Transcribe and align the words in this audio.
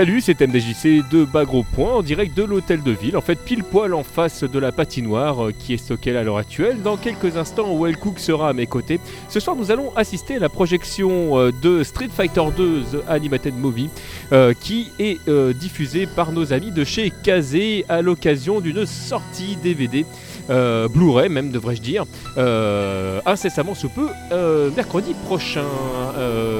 Salut, 0.00 0.22
c'est 0.22 0.40
MDJC 0.40 1.06
de 1.10 1.26
Bagro 1.26 1.62
Point 1.62 1.96
en 1.96 2.02
direct 2.02 2.34
de 2.34 2.42
l'hôtel 2.42 2.82
de 2.82 2.90
ville, 2.90 3.18
en 3.18 3.20
fait 3.20 3.38
pile 3.38 3.62
poil 3.62 3.92
en 3.92 4.02
face 4.02 4.44
de 4.44 4.58
la 4.58 4.72
patinoire 4.72 5.44
euh, 5.44 5.52
qui 5.52 5.74
est 5.74 5.76
stockée 5.76 6.16
à 6.16 6.22
l'heure 6.22 6.38
actuelle. 6.38 6.80
Dans 6.80 6.96
quelques 6.96 7.36
instants, 7.36 7.76
Well 7.78 7.98
Cook 7.98 8.18
sera 8.18 8.48
à 8.48 8.52
mes 8.54 8.66
côtés. 8.66 8.98
Ce 9.28 9.40
soir, 9.40 9.56
nous 9.56 9.70
allons 9.70 9.94
assister 9.96 10.36
à 10.36 10.38
la 10.38 10.48
projection 10.48 11.38
euh, 11.38 11.52
de 11.52 11.82
Street 11.82 12.08
Fighter 12.10 12.44
2 12.56 12.80
The 12.80 12.96
Animated 13.08 13.54
Movie 13.54 13.90
euh, 14.32 14.54
qui 14.58 14.90
est 14.98 15.18
diffusée 15.52 16.06
par 16.06 16.32
nos 16.32 16.54
amis 16.54 16.70
de 16.70 16.82
chez 16.82 17.12
Kazé 17.22 17.84
à 17.90 18.00
l'occasion 18.00 18.60
d'une 18.60 18.86
sortie 18.86 19.56
DVD. 19.62 20.06
Blu-ray 20.48 21.28
même 21.28 21.50
devrais-je 21.50 21.82
dire, 21.82 22.04
incessamment 23.26 23.74
sous 23.74 23.88
peu, 23.88 24.08
mercredi 24.76 25.14
prochain. 25.26 25.64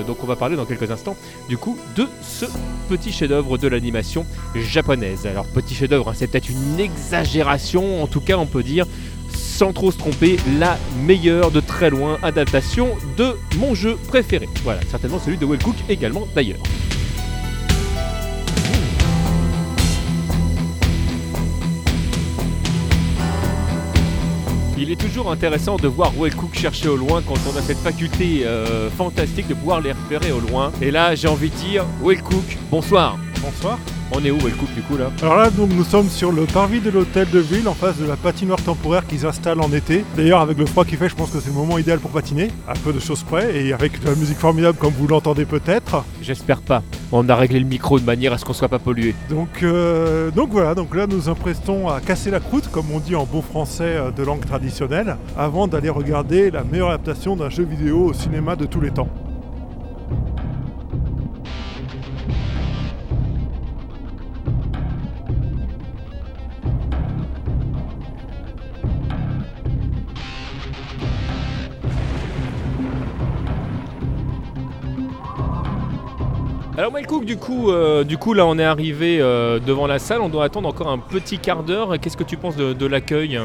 donc 0.07 0.19
on 0.23 0.27
va 0.27 0.37
parler 0.37 0.57
dans 0.57 0.65
quelques 0.65 0.91
instants 0.91 1.17
du 1.49 1.57
coup 1.57 1.79
de 1.97 2.07
ce 2.23 2.47
petit 2.89 3.13
chef-d'œuvre 3.13 3.59
de 3.59 3.69
l'animation 3.69 4.27
japonaise. 4.55 5.27
Alors 5.27 5.47
petit 5.47 5.75
chef-d'œuvre, 5.75 6.09
hein, 6.09 6.15
c'est 6.15 6.27
peut-être 6.27 6.49
une 6.49 6.81
exagération, 6.81 8.03
en 8.03 8.07
tout 8.07 8.21
cas 8.21 8.37
on 8.37 8.47
peut 8.47 8.63
dire 8.63 8.87
sans 9.33 9.73
trop 9.73 9.93
se 9.93 9.99
tromper, 9.99 10.39
la 10.59 10.79
meilleure 11.05 11.51
de 11.51 11.61
très 11.61 11.91
loin 11.91 12.19
adaptation 12.23 12.89
de 13.17 13.37
mon 13.59 13.75
jeu 13.75 13.97
préféré. 14.09 14.49
Voilà, 14.65 14.81
certainement 14.91 15.19
celui 15.19 15.37
de 15.37 15.45
Well 15.45 15.63
Cook 15.63 15.77
également 15.89 16.27
d'ailleurs. 16.35 16.59
Il 24.83 24.91
est 24.91 24.97
toujours 24.97 25.31
intéressant 25.31 25.77
de 25.77 25.89
voir 25.89 26.11
Well 26.19 26.35
Cook 26.35 26.55
chercher 26.55 26.89
au 26.89 26.97
loin 26.97 27.21
quand 27.21 27.35
on 27.53 27.55
a 27.55 27.61
cette 27.61 27.81
faculté 27.81 28.47
euh, 28.47 28.89
fantastique 28.89 29.47
de 29.47 29.53
pouvoir 29.53 29.83
les 29.83 29.93
repérer 29.93 30.33
au 30.33 30.41
loin. 30.41 30.73
Et 30.81 30.91
là, 30.91 31.15
j'ai 31.15 31.29
envie 31.29 31.51
de 31.51 31.55
dire, 31.57 31.85
Well 32.03 32.23
Cook, 32.23 32.57
bonsoir. 32.71 33.19
Bonsoir. 33.43 33.79
On 34.13 34.25
est 34.25 34.31
où 34.31 34.39
Well 34.39 34.55
Cook 34.55 34.73
du 34.75 34.81
coup 34.81 34.97
là? 34.97 35.11
Alors 35.21 35.37
là, 35.37 35.51
donc, 35.51 35.69
nous 35.75 35.85
sommes 35.85 36.09
sur 36.09 36.33
le 36.33 36.47
parvis 36.47 36.81
de 36.81 36.89
l'hôtel 36.89 37.29
de 37.29 37.41
ville 37.41 37.69
en 37.69 37.75
face 37.75 37.99
de 37.99 38.07
la 38.07 38.17
patinoire 38.17 38.63
temporaire 38.63 39.07
qui 39.07 39.19
s'installe 39.19 39.61
en 39.61 39.71
été. 39.71 40.03
D'ailleurs, 40.17 40.41
avec 40.41 40.57
le 40.57 40.65
froid 40.65 40.87
qui 40.87 40.97
fait, 40.97 41.11
je 41.11 41.15
pense 41.15 41.29
que 41.29 41.41
c'est 41.41 41.51
le 41.51 41.57
moment 41.57 41.77
idéal 41.77 41.99
pour 41.99 42.13
patiner, 42.13 42.49
à 42.67 42.73
peu 42.73 42.95
de 42.95 43.01
choses 43.01 43.23
près, 43.23 43.55
et 43.55 43.75
avec 43.75 44.01
de 44.01 44.07
la 44.09 44.15
musique 44.15 44.39
formidable 44.39 44.79
comme 44.79 44.95
vous 44.95 45.07
l'entendez 45.07 45.45
peut-être. 45.45 46.07
J'espère 46.23 46.63
pas. 46.63 46.83
On 47.13 47.29
a 47.29 47.35
réglé 47.35 47.59
le 47.59 47.67
micro 47.67 47.99
de 47.99 48.05
manière 48.05 48.33
à 48.33 48.39
ce 48.39 48.45
qu'on 48.45 48.53
soit 48.53 48.69
pas 48.69 48.79
pollué. 48.79 49.15
Donc, 49.29 49.63
euh, 49.63 50.31
donc 50.31 50.51
voilà, 50.51 50.77
donc 50.77 50.95
là 50.95 51.07
nous 51.09 51.29
emprestons 51.29 51.89
à 51.89 52.01
casser 52.01 52.31
la 52.31 52.39
croûte, 52.39 52.69
comme 52.71 52.87
on 52.93 53.01
dit 53.01 53.17
en 53.17 53.25
beau 53.25 53.43
français 53.43 53.97
euh, 53.97 54.11
de 54.13 54.23
langue 54.23 54.45
traditionnelle, 54.45 55.17
avant 55.37 55.67
d'aller 55.67 55.89
regarder 55.89 56.51
la 56.53 56.63
meilleure 56.63 56.91
adaptation 56.91 57.35
d'un 57.35 57.51
jeu 57.51 57.65
vidéo 57.65 58.07
au 58.07 58.13
cinéma 58.13 58.55
de 58.55 58.65
tous 58.65 58.81
les 58.81 58.91
temps. 58.91 59.09
Alors 76.81 76.95
Cook, 77.07 77.27
du 77.27 77.37
coup, 77.37 77.71
euh, 77.71 78.05
du 78.05 78.17
coup 78.17 78.33
là 78.33 78.47
on 78.47 78.59
est 78.59 78.65
arrivé 78.65 79.19
euh, 79.21 79.59
devant 79.59 79.87
la 79.87 79.99
salle, 79.99 80.23
on 80.23 80.31
doit 80.31 80.45
attendre 80.45 80.67
encore 80.67 80.89
un 80.89 80.97
petit 80.97 81.39
quart 81.39 81.63
d'heure. 81.63 82.01
Qu'est-ce 82.01 82.17
que 82.17 82.25
tu 82.25 82.39
penses 82.39 82.57
de, 82.57 82.87
l'accueil? 82.87 83.39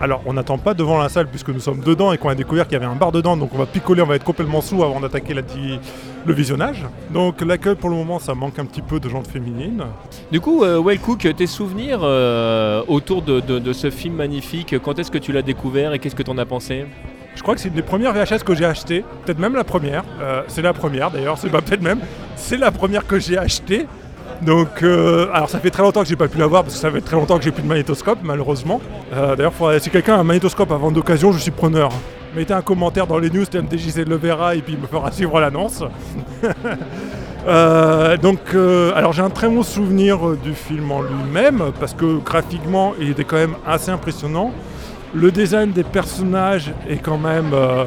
Alors, 0.00 0.22
on 0.24 0.32
n'attend 0.32 0.56
pas 0.56 0.72
devant 0.72 0.96
la 0.96 1.10
salle 1.10 1.26
puisque 1.26 1.50
nous 1.50 1.60
sommes 1.60 1.80
dedans 1.80 2.12
et 2.12 2.16
qu'on 2.16 2.30
a 2.30 2.34
découvert 2.34 2.64
qu'il 2.64 2.72
y 2.72 2.76
avait 2.76 2.86
un 2.86 2.96
bar 2.96 3.12
dedans, 3.12 3.36
donc 3.36 3.50
on 3.52 3.58
va 3.58 3.66
picoler, 3.66 4.00
on 4.00 4.06
va 4.06 4.16
être 4.16 4.24
complètement 4.24 4.62
sous 4.62 4.82
avant 4.82 5.00
d'attaquer 5.00 5.34
le 5.34 6.32
visionnage. 6.32 6.86
Donc, 7.10 7.42
l'accueil 7.42 7.74
pour 7.74 7.90
le 7.90 7.96
moment, 7.96 8.18
ça 8.18 8.34
manque 8.34 8.58
un 8.58 8.64
petit 8.64 8.80
peu 8.80 8.98
de 8.98 9.08
gens 9.10 9.22
féminines. 9.22 9.84
Du 10.30 10.40
coup, 10.40 10.64
euh, 10.64 10.80
Well 10.80 10.98
Cook, 10.98 11.28
tes 11.36 11.46
souvenirs 11.46 12.00
autour 12.88 13.20
de, 13.20 13.40
de, 13.40 13.72
ce 13.74 13.90
film 13.90 14.14
magnifique, 14.14 14.76
quand 14.82 14.98
est-ce 14.98 15.10
que 15.10 15.18
tu 15.18 15.30
l'as 15.32 15.42
découvert 15.42 15.92
et 15.92 15.98
qu'est-ce 15.98 16.16
que 16.16 16.22
tu 16.22 16.30
en 16.30 16.38
as 16.38 16.46
pensé? 16.46 16.86
Je 17.34 17.42
crois 17.42 17.54
que 17.54 17.60
c'est 17.60 17.68
une 17.68 17.74
des 17.74 17.82
premières 17.82 18.12
VHS 18.12 18.44
que 18.44 18.54
j'ai 18.54 18.64
achetées, 18.64 19.04
peut-être 19.24 19.38
même 19.38 19.54
la 19.54 19.64
première. 19.64 20.04
Euh, 20.20 20.42
c'est 20.48 20.62
la 20.62 20.72
première 20.72 21.10
d'ailleurs, 21.10 21.38
c'est 21.38 21.48
pas 21.48 21.62
peut-être 21.62 21.82
même. 21.82 22.00
C'est 22.36 22.56
la 22.56 22.70
première 22.70 23.06
que 23.06 23.18
j'ai 23.18 23.38
achetée. 23.38 23.86
Donc, 24.42 24.82
euh, 24.82 25.28
alors 25.32 25.48
ça 25.48 25.60
fait 25.60 25.70
très 25.70 25.82
longtemps 25.82 26.02
que 26.02 26.08
j'ai 26.08 26.16
pas 26.16 26.28
pu 26.28 26.38
l'avoir 26.38 26.64
parce 26.64 26.74
que 26.74 26.80
ça 26.80 26.90
fait 26.90 27.00
très 27.00 27.14
longtemps 27.16 27.38
que 27.38 27.44
j'ai 27.44 27.52
plus 27.52 27.62
de 27.62 27.68
magnétoscope, 27.68 28.18
malheureusement. 28.22 28.80
Euh, 29.12 29.36
d'ailleurs, 29.36 29.52
si 29.80 29.90
quelqu'un 29.90 30.14
a 30.14 30.18
un 30.18 30.24
magnétoscope 30.24 30.72
avant 30.72 30.90
d'occasion, 30.90 31.32
je 31.32 31.38
suis 31.38 31.50
preneur. 31.50 31.90
Mettez 32.34 32.54
un 32.54 32.62
commentaire 32.62 33.06
dans 33.06 33.18
les 33.18 33.30
news, 33.30 33.44
TMTJC 33.44 34.04
le 34.04 34.16
verra 34.16 34.54
et 34.54 34.62
puis 34.62 34.72
il 34.72 34.80
me 34.80 34.86
fera 34.86 35.12
suivre 35.12 35.38
l'annonce. 35.38 35.84
donc, 38.22 38.38
alors 38.96 39.12
j'ai 39.12 39.22
un 39.22 39.30
très 39.30 39.48
bon 39.48 39.62
souvenir 39.62 40.18
du 40.42 40.54
film 40.54 40.90
en 40.90 41.02
lui-même 41.02 41.72
parce 41.78 41.94
que 41.94 42.18
graphiquement, 42.18 42.94
il 42.98 43.10
était 43.10 43.24
quand 43.24 43.36
même 43.36 43.56
assez 43.66 43.90
impressionnant. 43.90 44.52
Le 45.14 45.30
design 45.30 45.72
des 45.72 45.84
personnages 45.84 46.72
est 46.88 46.96
quand 46.96 47.18
même 47.18 47.50
euh, 47.52 47.84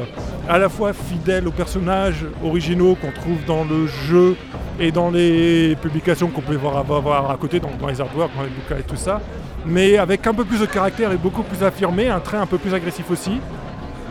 à 0.48 0.58
la 0.58 0.68
fois 0.68 0.92
fidèle 0.92 1.48
aux 1.48 1.52
personnages 1.52 2.24
originaux 2.44 2.96
qu'on 3.00 3.10
trouve 3.10 3.44
dans 3.46 3.64
le 3.64 3.86
jeu 3.86 4.36
et 4.78 4.92
dans 4.92 5.10
les 5.10 5.76
publications 5.82 6.28
qu'on 6.28 6.40
peut 6.40 6.54
voir, 6.54 7.30
à 7.30 7.36
côté, 7.36 7.58
donc 7.58 7.76
dans 7.78 7.88
les 7.88 8.00
artworks, 8.00 8.30
dans 8.36 8.42
les 8.42 8.50
bouquins 8.50 8.78
et 8.78 8.82
tout 8.82 8.96
ça, 8.96 9.20
mais 9.64 9.98
avec 9.98 10.26
un 10.26 10.34
peu 10.34 10.44
plus 10.44 10.60
de 10.60 10.66
caractère 10.66 11.10
et 11.12 11.16
beaucoup 11.16 11.42
plus 11.42 11.64
affirmé, 11.64 12.08
un 12.08 12.20
trait 12.20 12.36
un 12.36 12.46
peu 12.46 12.58
plus 12.58 12.74
agressif 12.74 13.10
aussi. 13.10 13.40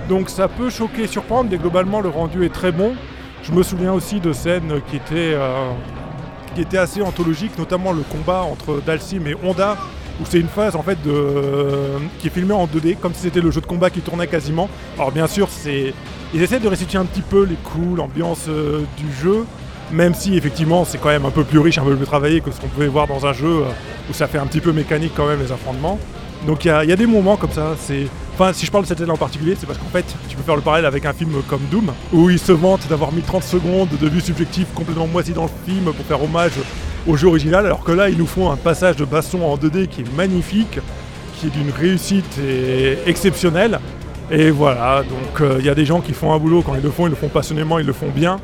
Donc 0.10 0.30
ça 0.30 0.48
peut 0.48 0.70
choquer 0.70 1.08
surprendre, 1.08 1.50
mais 1.50 1.58
globalement 1.58 2.02
le 2.02 2.10
rendu 2.10 2.46
est 2.46 2.54
très 2.54 2.72
bon. 2.72 2.94
Je 3.44 3.52
me 3.52 3.64
souviens 3.64 3.94
aussi 3.94 4.20
de 4.20 4.34
scènes 4.34 4.82
qui 4.90 4.98
étaient, 4.98 5.34
euh, 5.34 5.72
qui 6.54 6.62
étaient 6.62 6.78
assez 6.78 7.02
anthologiques, 7.02 7.58
notamment 7.58 7.94
le 7.94 8.02
combat 8.02 8.42
entre 8.42 8.82
Dalsim 8.86 9.26
et 9.28 9.36
Honda, 9.44 9.78
où 10.20 10.26
c'est 10.26 10.40
une 10.40 10.48
phase 10.48 10.76
en 10.76 10.84
fait 10.84 11.02
de, 11.04 12.00
qui 12.20 12.28
est 12.28 12.32
filmée 12.32 12.54
en 12.54 12.66
2D, 12.66 12.98
comme 12.98 13.14
si 13.14 13.22
c'était 13.22 13.42
le 13.42 13.52
jeu 13.52 13.62
de 13.62 13.66
combat 13.66 13.90
qui 13.90 14.02
tournait 14.02 14.28
quasiment. 14.28 14.70
Alors 14.98 15.12
bien 15.12 15.28
sûr, 15.28 15.48
c'est 15.50 15.94
ils 16.36 16.44
essaient 16.44 16.60
de 16.60 16.68
restituer 16.68 16.98
un 16.98 17.06
petit 17.06 17.22
peu 17.22 17.46
les 17.46 17.56
coups, 17.56 17.98
l'ambiance 17.98 18.48
euh, 18.50 18.82
du 18.98 19.06
jeu, 19.24 19.46
même 19.94 20.14
si 20.14 20.36
effectivement 20.36 20.84
c'est 20.84 20.98
quand 20.98 21.08
même 21.08 21.26
un 21.26 21.32
peu 21.32 21.46
plus 21.46 21.60
riche, 21.60 21.78
un 21.78 21.84
peu 21.84 21.96
plus 21.96 22.06
travaillé 22.06 22.42
que 22.42 22.52
ce 22.52 22.60
qu'on 22.60 22.68
pouvait 22.68 22.88
voir 22.88 23.08
dans 23.08 23.26
un 23.26 23.32
jeu 23.32 23.62
euh, 23.62 24.10
où 24.10 24.14
ça 24.14 24.28
fait 24.28 24.38
un 24.38 24.46
petit 24.46 24.60
peu 24.60 24.74
mécanique 24.74 25.14
quand 25.16 25.28
même 25.28 25.40
les 25.40 25.54
affrontements. 25.54 25.98
Donc 26.46 26.66
il 26.66 26.68
y, 26.68 26.72
a 26.72 26.96
des 26.96 27.08
moments 27.08 27.38
comme 27.38 27.52
ça, 27.52 27.76
Enfin, 28.34 28.52
si 28.52 28.66
je 28.66 28.72
parle 28.72 28.84
de 28.84 28.90
cette 28.90 29.00
scène 29.00 29.10
en 29.10 29.18
particulier, 29.18 29.56
c'est 29.58 29.66
parce 29.66 29.80
qu'en 29.80 29.88
fait, 29.88 30.04
tu 30.28 30.36
peux 30.36 30.44
faire 30.44 30.58
le 30.58 30.62
parallèle 30.62 30.86
avec 30.86 31.06
un 31.06 31.14
film 31.14 31.32
comme 31.48 31.62
Doom, 31.72 31.90
où 32.12 32.30
il 32.30 32.38
se 32.38 32.52
vante 32.52 32.86
d'avoir 32.90 33.14
mis 33.14 33.22
30 33.22 33.42
secondes 33.42 33.88
de 34.00 34.08
vue 34.10 34.20
subjective 34.20 34.68
complètement 34.76 35.08
moisi 35.08 35.32
dans 35.32 35.44
le 35.44 35.50
film 35.66 35.86
pour 35.86 36.06
faire 36.06 36.22
hommage 36.22 36.52
au 37.08 37.16
jeu 37.16 37.30
original, 37.30 37.66
alors 37.66 37.84
que 37.86 37.94
là, 37.94 38.10
ils 38.10 38.18
nous 38.18 38.28
font 38.28 38.52
un 38.52 38.58
passage 38.58 38.98
de 38.98 39.06
baston 39.06 39.50
en 39.50 39.56
2D 39.56 39.88
qui 39.88 40.02
est 40.02 40.16
magnifique, 40.18 40.80
qui 41.40 41.48
est 41.48 41.50
d'une 41.50 41.72
réussite 41.72 42.40
exceptionnelle. 43.08 43.80
Et 44.32 44.50
voilà, 44.50 45.04
donc 45.04 45.42
euh, 45.42 45.58
il 45.60 45.66
y 45.66 45.70
a 45.70 45.76
des 45.76 45.86
gens 45.86 46.02
qui 46.02 46.14
font 46.14 46.34
un 46.34 46.40
boulot, 46.40 46.64
quand 46.64 46.76
ils 46.76 46.82
le 46.82 46.90
font, 46.90 47.06
ils 47.08 47.12
le 47.12 47.16
font 47.16 47.30
passionnément, 47.30 47.78
ils 47.80 47.86
le 47.86 47.94
font 47.94 48.10
bien 48.10 48.40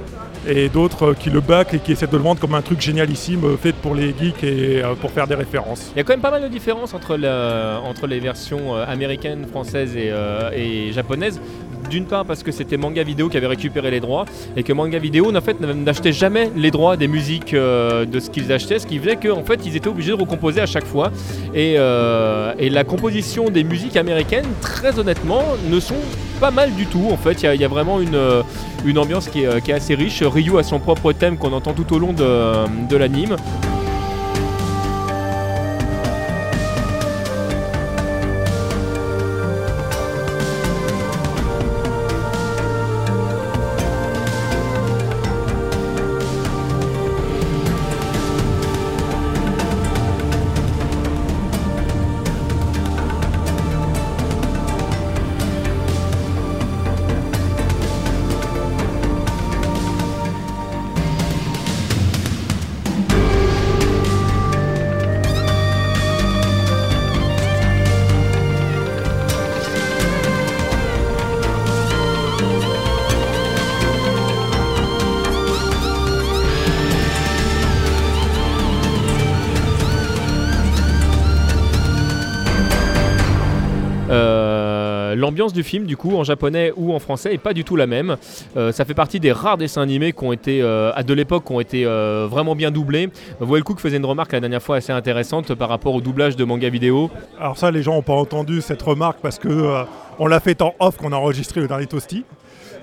et 0.48 0.70
d'autres 0.70 1.14
qui 1.14 1.30
le 1.30 1.42
back 1.42 1.74
et 1.74 1.80
qui 1.80 1.92
essaient 1.92 2.08
de 2.08 2.18
le 2.18 2.24
vendre 2.24 2.40
comme 2.40 2.56
un 2.56 2.62
truc 2.62 2.82
génialissime 2.82 3.44
euh, 3.46 3.58
fait 3.58 3.74
pour 3.74 3.96
les 3.96 4.14
geeks 4.18 4.44
et 4.44 4.84
euh, 4.84 4.96
pour 4.96 5.12
faire 5.12 5.28
des 5.28 5.36
références. 5.36 5.92
Il 5.96 5.98
y 5.98 6.02
a 6.02 6.04
quand 6.04 6.14
même 6.14 6.22
pas 6.22 6.32
mal 6.32 6.42
de 6.42 6.48
différences 6.48 6.94
entre, 6.94 7.16
les 7.16 8.20
versions 8.20 8.76
euh, 8.76 8.86
américaines, 8.88 9.46
françaises 9.46 9.96
et, 9.96 10.92
japonaises. 10.92 11.40
D'une 11.92 12.06
part 12.06 12.24
parce 12.24 12.42
que 12.42 12.54
c'était 12.54 12.78
Manga 12.78 13.04
Vidéo 13.04 13.28
qui 13.28 13.36
avait 13.36 13.48
récupéré 13.48 13.92
les 13.92 14.00
droits 14.00 14.24
et 14.56 14.64
que 14.64 14.72
Manga 14.72 14.98
Vidéo 14.98 15.36
en 15.36 15.42
fait 15.42 15.60
n'achetait 15.60 16.14
jamais 16.14 16.50
les 16.56 16.72
droits 16.72 16.96
des 16.96 17.10
musiques 17.10 17.54
de 17.54 18.20
ce 18.20 18.30
qu'ils 18.30 18.50
achetaient, 18.52 18.80
ce 18.80 18.88
qui 18.88 18.98
faisait 18.98 19.18
qu'en 19.18 19.44
fait 19.44 19.60
ils 19.66 19.76
étaient 19.76 19.90
obligés 19.90 20.12
de 20.12 20.22
recomposer 20.22 20.62
à 20.62 20.66
chaque 20.66 20.86
fois. 20.86 21.12
Et, 21.54 21.74
et 21.74 22.70
la 22.70 22.84
composition 22.86 23.50
des 23.50 23.66
musiques 23.66 23.98
américaines, 23.98 24.48
très 24.62 24.98
honnêtement, 25.00 25.44
ne 25.70 25.80
sont 25.82 25.96
pas 26.40 26.52
mal 26.52 26.74
du 26.74 26.86
tout. 26.86 27.08
En 27.12 27.18
fait, 27.18 27.44
il 27.44 27.62
y, 27.62 27.66
a 27.66 27.68
vraiment 27.68 28.00
une, 28.00 28.20
une 28.86 28.98
ambiance 28.98 29.28
qui 29.28 29.44
est, 29.44 29.72
assez 29.72 29.96
riche. 29.96 30.24
Ryu 30.24 30.58
a 30.58 30.64
son 30.64 30.80
propre 30.80 31.12
thème 31.14 31.38
qu'on 31.38 31.54
entend 31.54 31.74
tout 31.74 31.94
au 31.94 32.00
long 32.00 32.14
de 32.14 32.96
l'anime. 32.96 33.36
L'ambiance 85.32 85.54
du 85.54 85.64
film, 85.64 85.86
du 85.86 85.96
coup, 85.96 86.18
en 86.18 86.26
japonais 86.26 86.74
ou 86.76 86.94
en 86.94 87.00
français, 87.00 87.34
est 87.34 87.38
pas 87.38 87.54
du 87.54 87.64
tout 87.64 87.78
la 87.78 87.88
même. 87.88 88.18
Euh, 88.58 88.74
ça 88.74 88.84
fait 88.84 88.94
partie 88.94 89.22
des 89.22 89.32
rares 89.32 89.58
dessins 89.58 89.82
animés 89.82 90.12
qui 90.12 90.26
ont 90.26 90.34
été, 90.34 90.62
euh, 90.62 90.92
de 91.04 91.14
l'époque, 91.14 91.46
qui 91.46 91.54
ont 91.54 91.62
été 91.62 91.86
euh, 91.86 92.28
vraiment 92.30 92.54
bien 92.54 92.70
doublés. 92.70 93.10
Well 93.40 93.64
Cook 93.64 93.80
faisait 93.80 93.96
une 93.96 94.06
remarque 94.06 94.34
la 94.34 94.42
dernière 94.42 94.62
fois 94.62 94.76
assez 94.76 94.92
intéressante 94.92 95.56
par 95.56 95.70
rapport 95.70 95.96
au 95.96 96.02
doublage 96.02 96.36
de 96.36 96.44
manga 96.44 96.68
vidéo. 96.68 97.10
Alors 97.40 97.58
ça, 97.58 97.72
les 97.72 97.82
gens 97.82 97.94
n'ont 97.94 98.02
pas 98.02 98.14
entendu 98.14 98.60
cette 98.60 98.82
remarque 98.82 99.20
parce 99.22 99.40
que 99.40 99.48
euh, 99.48 99.84
on 100.20 100.28
l'a 100.28 100.42
fait 100.42 100.62
en 100.62 100.76
off 100.80 100.98
qu'on 100.98 101.14
a 101.14 101.16
enregistré 101.16 101.62
le 101.62 101.70
dernier 101.70 101.88
Toasty. 101.88 102.26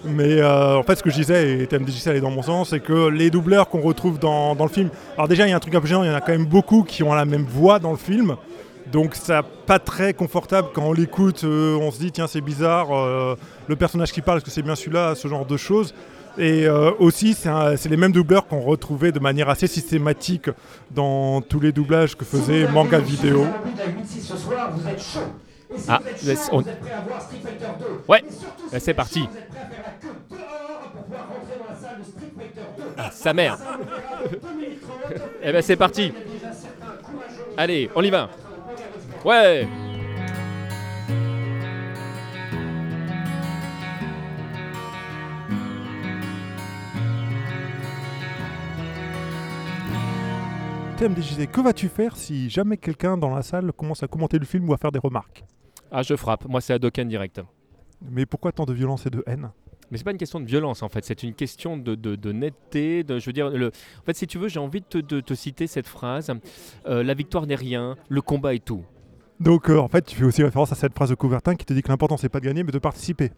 Mais 0.05 0.43
en 0.43 0.85
fait, 0.85 0.95
ce 0.95 1.03
que 1.03 1.11
je 1.11 1.17
disais, 1.17 1.59
et 1.59 1.67
TMDJC 1.67 2.07
allait 2.07 2.21
dans 2.21 2.31
mon 2.31 2.43
sens, 2.43 2.71
c'est 2.71 2.79
que 2.79 3.09
les 3.09 3.31
doubleurs 3.31 3.69
qu'on 3.69 3.81
retrouve 3.81 4.21
dans, 4.21 4.55
dans 4.55 4.65
le 4.65 4.71
film. 4.71 4.91
Alors, 5.17 5.27
déjà, 5.27 5.45
il 5.45 5.51
y 5.51 5.53
a 5.53 5.57
un 5.57 5.59
truc 5.59 5.75
un 5.75 5.81
peu 5.81 5.89
gênant, 5.89 6.05
il 6.05 6.09
y 6.09 6.11
en 6.11 6.15
a 6.15 6.21
quand 6.21 6.31
même 6.31 6.47
beaucoup 6.47 6.85
qui 6.85 7.03
ont 7.03 7.13
la 7.13 7.25
même 7.25 7.45
voix 7.45 7.81
dans 7.81 7.91
le 7.91 7.97
film. 7.97 8.37
Donc, 8.93 9.15
c'est 9.15 9.35
pas 9.67 9.79
très 9.79 10.15
confortable 10.15 10.69
quand 10.73 10.83
on 10.83 10.93
l'écoute. 10.93 11.45
euh, 11.45 11.77
on 11.81 11.91
se 11.91 11.99
dit, 11.99 12.11
tiens, 12.13 12.27
c'est 12.27 12.41
bizarre, 12.41 12.89
euh, 12.97 13.37
le 13.67 13.77
personnage 13.77 14.13
qui 14.13 14.23
parle, 14.23 14.39
est-ce 14.39 14.45
que 14.47 14.51
c'est 14.51 14.63
bien 14.63 14.75
celui-là, 14.77 15.15
ce 15.15 15.29
genre 15.29 15.45
de 15.45 15.57
choses. 15.57 15.95
Et 16.39 16.67
euh, 16.69 16.93
aussi, 17.01 17.35
c'est 17.35 17.89
les 17.89 17.97
mêmes 17.97 18.13
doubleurs 18.13 18.47
qu'on 18.47 18.61
retrouvait 18.61 19.11
de 19.13 19.19
manière 19.19 19.49
assez 19.51 19.67
systématique 19.67 20.49
dans 20.91 21.41
tous 21.43 21.59
les 21.61 21.73
doublages 21.73 22.17
que 22.17 22.25
faisait 22.25 22.69
Manga 22.69 22.99
Vidéo. 22.99 23.45
Ah, 25.89 26.01
on- 26.53 26.63
Ouais, 28.09 28.25
c'est 28.79 28.95
parti. 28.95 29.29
Ah, 32.97 33.11
sa 33.13 33.33
mère. 33.35 33.59
eh 35.43 35.53
ben 35.53 35.63
c'est 35.63 35.77
parti. 35.77 36.13
Allez, 37.57 37.91
on 37.95 38.03
y 38.03 38.11
va. 38.11 38.31
Ouais. 39.25 39.69
TMDJC, 50.97 51.47
que 51.51 51.61
vas-tu 51.61 51.89
faire 51.89 52.17
si 52.17 52.51
jamais 52.51 52.77
quelqu'un 52.77 53.17
dans 53.17 53.31
la 53.31 53.43
salle 53.43 53.73
commence 53.73 54.03
à 54.03 54.09
commenter 54.09 54.39
le 54.39 54.45
film 54.45 54.69
ou 54.69 54.73
à 54.75 54.77
faire 54.77 54.91
des 54.91 54.99
remarques? 54.99 55.45
Ah, 55.93 56.03
je 56.03 56.17
frappe. 56.17 56.45
Moi, 56.49 56.61
c'est 56.61 56.73
Hadoken 56.73 57.09
direct. 57.09 57.41
Mais 58.11 58.27
pourquoi 58.27 58.51
tant 58.51 58.65
de 58.65 58.73
violence 58.73 59.07
et 59.07 59.11
de 59.11 59.23
haine? 59.27 59.51
Mais 59.91 59.97
c'est 59.99 60.05
pas 60.05 60.11
une 60.11 60.19
question 60.19 60.39
de 60.41 60.45
violence 60.45 60.83
en 60.83 60.89
fait, 60.91 61.03
c'est 61.05 61.23
une 61.23 61.33
question 61.33 61.79
de, 61.79 61.95
de- 61.95 62.15
de 62.17 62.33
netteté. 62.33 63.05
De, 63.05 63.19
je 63.19 63.25
veux 63.27 63.33
dire, 63.33 63.49
le, 63.49 63.69
en 63.69 64.03
fait, 64.05 64.15
si 64.15 64.27
tu 64.27 64.37
veux, 64.39 64.49
j'ai 64.49 64.59
envie 64.61 64.81
de 64.81 64.87
te, 64.87 64.99
de 64.99 65.21
te 65.21 65.33
citer 65.35 65.67
cette 65.67 65.87
phrase 65.87 66.31
Euh, 66.87 67.03
La 67.03 67.15
victoire 67.15 67.47
n'est 67.47 67.55
rien, 67.55 67.97
le 68.09 68.21
combat 68.21 68.55
est 68.55 68.63
tout. 68.65 68.85
Donc 69.41 69.71
euh, 69.71 69.79
en 69.79 69.89
fait, 69.89 70.03
tu 70.05 70.17
fais 70.17 70.25
aussi 70.25 70.43
référence 70.43 70.73
à 70.73 70.75
cette 70.75 70.95
phrase 70.95 71.11
de 71.11 71.15
Couvertin 71.15 71.55
qui 71.55 71.65
te 71.65 71.73
dit 71.73 71.83
que 71.83 71.89
l'important 71.89 72.17
c'est 72.17 72.29
pas 72.29 72.41
de 72.41 72.45
gagner 72.47 72.63
mais 72.65 72.73
de 72.73 72.79
participer. 72.79 73.31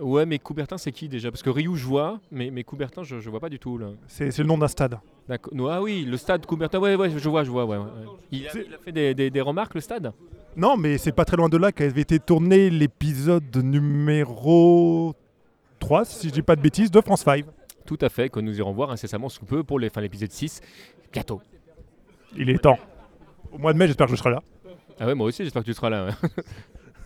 Ouais, 0.00 0.24
mais 0.24 0.38
Coubertin, 0.38 0.78
c'est 0.78 0.90
qui 0.90 1.06
déjà? 1.06 1.30
Parce 1.30 1.42
que 1.42 1.50
Ryu, 1.50 1.76
je 1.76 1.84
vois, 1.86 2.18
mais, 2.30 2.50
mais 2.50 2.64
Coubertin, 2.64 3.02
je, 3.02 3.20
je 3.20 3.28
vois 3.28 3.40
pas 3.40 3.50
du 3.50 3.58
tout 3.58 3.76
là. 3.76 3.88
C'est 4.06 4.36
le 4.38 4.44
nom 4.44 4.56
d'un 4.56 4.66
stade. 4.66 4.98
Ah 5.28 5.82
oui, 5.82 6.06
le 6.08 6.16
stade 6.16 6.46
Coubertin, 6.46 6.78
ouais, 6.78 6.94
ouais, 6.96 7.10
je 7.10 7.28
vois, 7.28 7.44
je 7.44 7.50
vois, 7.50 7.66
ouais. 7.66 7.76
ouais. 7.76 7.84
Il, 8.30 8.46
a, 8.46 8.50
C'est- 8.50 8.64
il 8.66 8.74
a 8.74 8.78
fait 8.78 8.90
des, 8.92 9.14
des- 9.14 9.30
des 9.30 9.40
remarques, 9.42 9.74
le 9.74 9.82
stade? 9.82 10.10
Non, 10.56 10.78
mais 10.78 10.96
c'est 10.96 11.12
pas 11.12 11.26
très 11.26 11.36
loin 11.36 11.50
de 11.50 11.58
là 11.58 11.72
qu'avait 11.72 12.00
été 12.00 12.18
tourné 12.18 12.70
l'épisode 12.70 13.54
numéro 13.56 15.14
3, 15.78 16.06
si 16.06 16.28
je 16.28 16.32
dis 16.32 16.42
pas 16.42 16.56
de 16.56 16.62
bêtises, 16.62 16.90
de 16.90 17.00
France 17.02 17.20
5. 17.22 17.44
Tout 17.84 17.98
à 18.00 18.08
fait, 18.08 18.30
que 18.30 18.40
nous 18.40 18.56
irons 18.58 18.72
voir 18.72 18.90
incessamment 18.92 19.28
sous 19.28 19.44
peu 19.44 19.62
pour 19.62 19.78
l'épisode 19.78 20.30
6, 20.32 20.62
bientôt. 21.12 21.42
Il 22.36 22.48
est 22.48 22.58
temps. 22.58 22.78
Au 23.52 23.58
mois 23.58 23.74
de 23.74 23.78
mai, 23.78 23.86
j'espère 23.86 24.06
que 24.06 24.12
je 24.12 24.16
serai 24.18 24.30
là. 24.30 24.42
Ah 25.00 25.06
ouais, 25.06 25.14
moi 25.14 25.26
aussi, 25.26 25.42
j'espère 25.42 25.62
que 25.62 25.66
tu 25.66 25.74
seras 25.74 25.90
là. 25.90 26.06
ouais. 26.06 26.12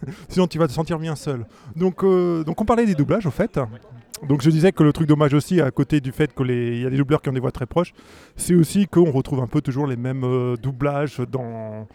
Sinon, 0.29 0.47
tu 0.47 0.59
vas 0.59 0.69
te 0.69 0.73
sentir 0.73 0.99
bien 0.99 1.17
seul. 1.17 1.47
Donc, 1.75 2.05
euh, 2.05 2.45
donc 2.45 2.61
on 2.61 2.65
parlait 2.65 2.87
des 2.87 2.95
doublages, 2.95 3.27
au 3.27 3.31
fait. 3.31 3.59
Donc, 4.29 4.43
je 4.43 4.51
disais 4.51 4.73
que 4.73 4.83
le 4.83 4.93
truc 4.93 5.09
dommage 5.09 5.35
aussi, 5.35 5.61
à 5.61 5.71
côté 5.71 6.01
du 6.01 6.13
fait 6.13 6.35
qu'il 6.35 6.81
y 6.81 6.87
a 6.87 6.91
des 6.91 6.97
doubleurs 6.97 7.23
qui 7.23 7.29
ont 7.29 7.33
des 7.33 7.41
voix 7.41 7.53
très 7.53 7.67
proches, 7.67 7.93
c'est 8.37 8.55
aussi 8.55 8.87
qu'on 8.87 9.11
retrouve 9.11 9.41
un 9.41 9.47
peu 9.47 9.61
toujours 9.61 9.87
les 9.87 9.97
mêmes 9.97 10.25
euh, 10.25 10.57
doublages 10.57 11.21
dans, 11.31 11.87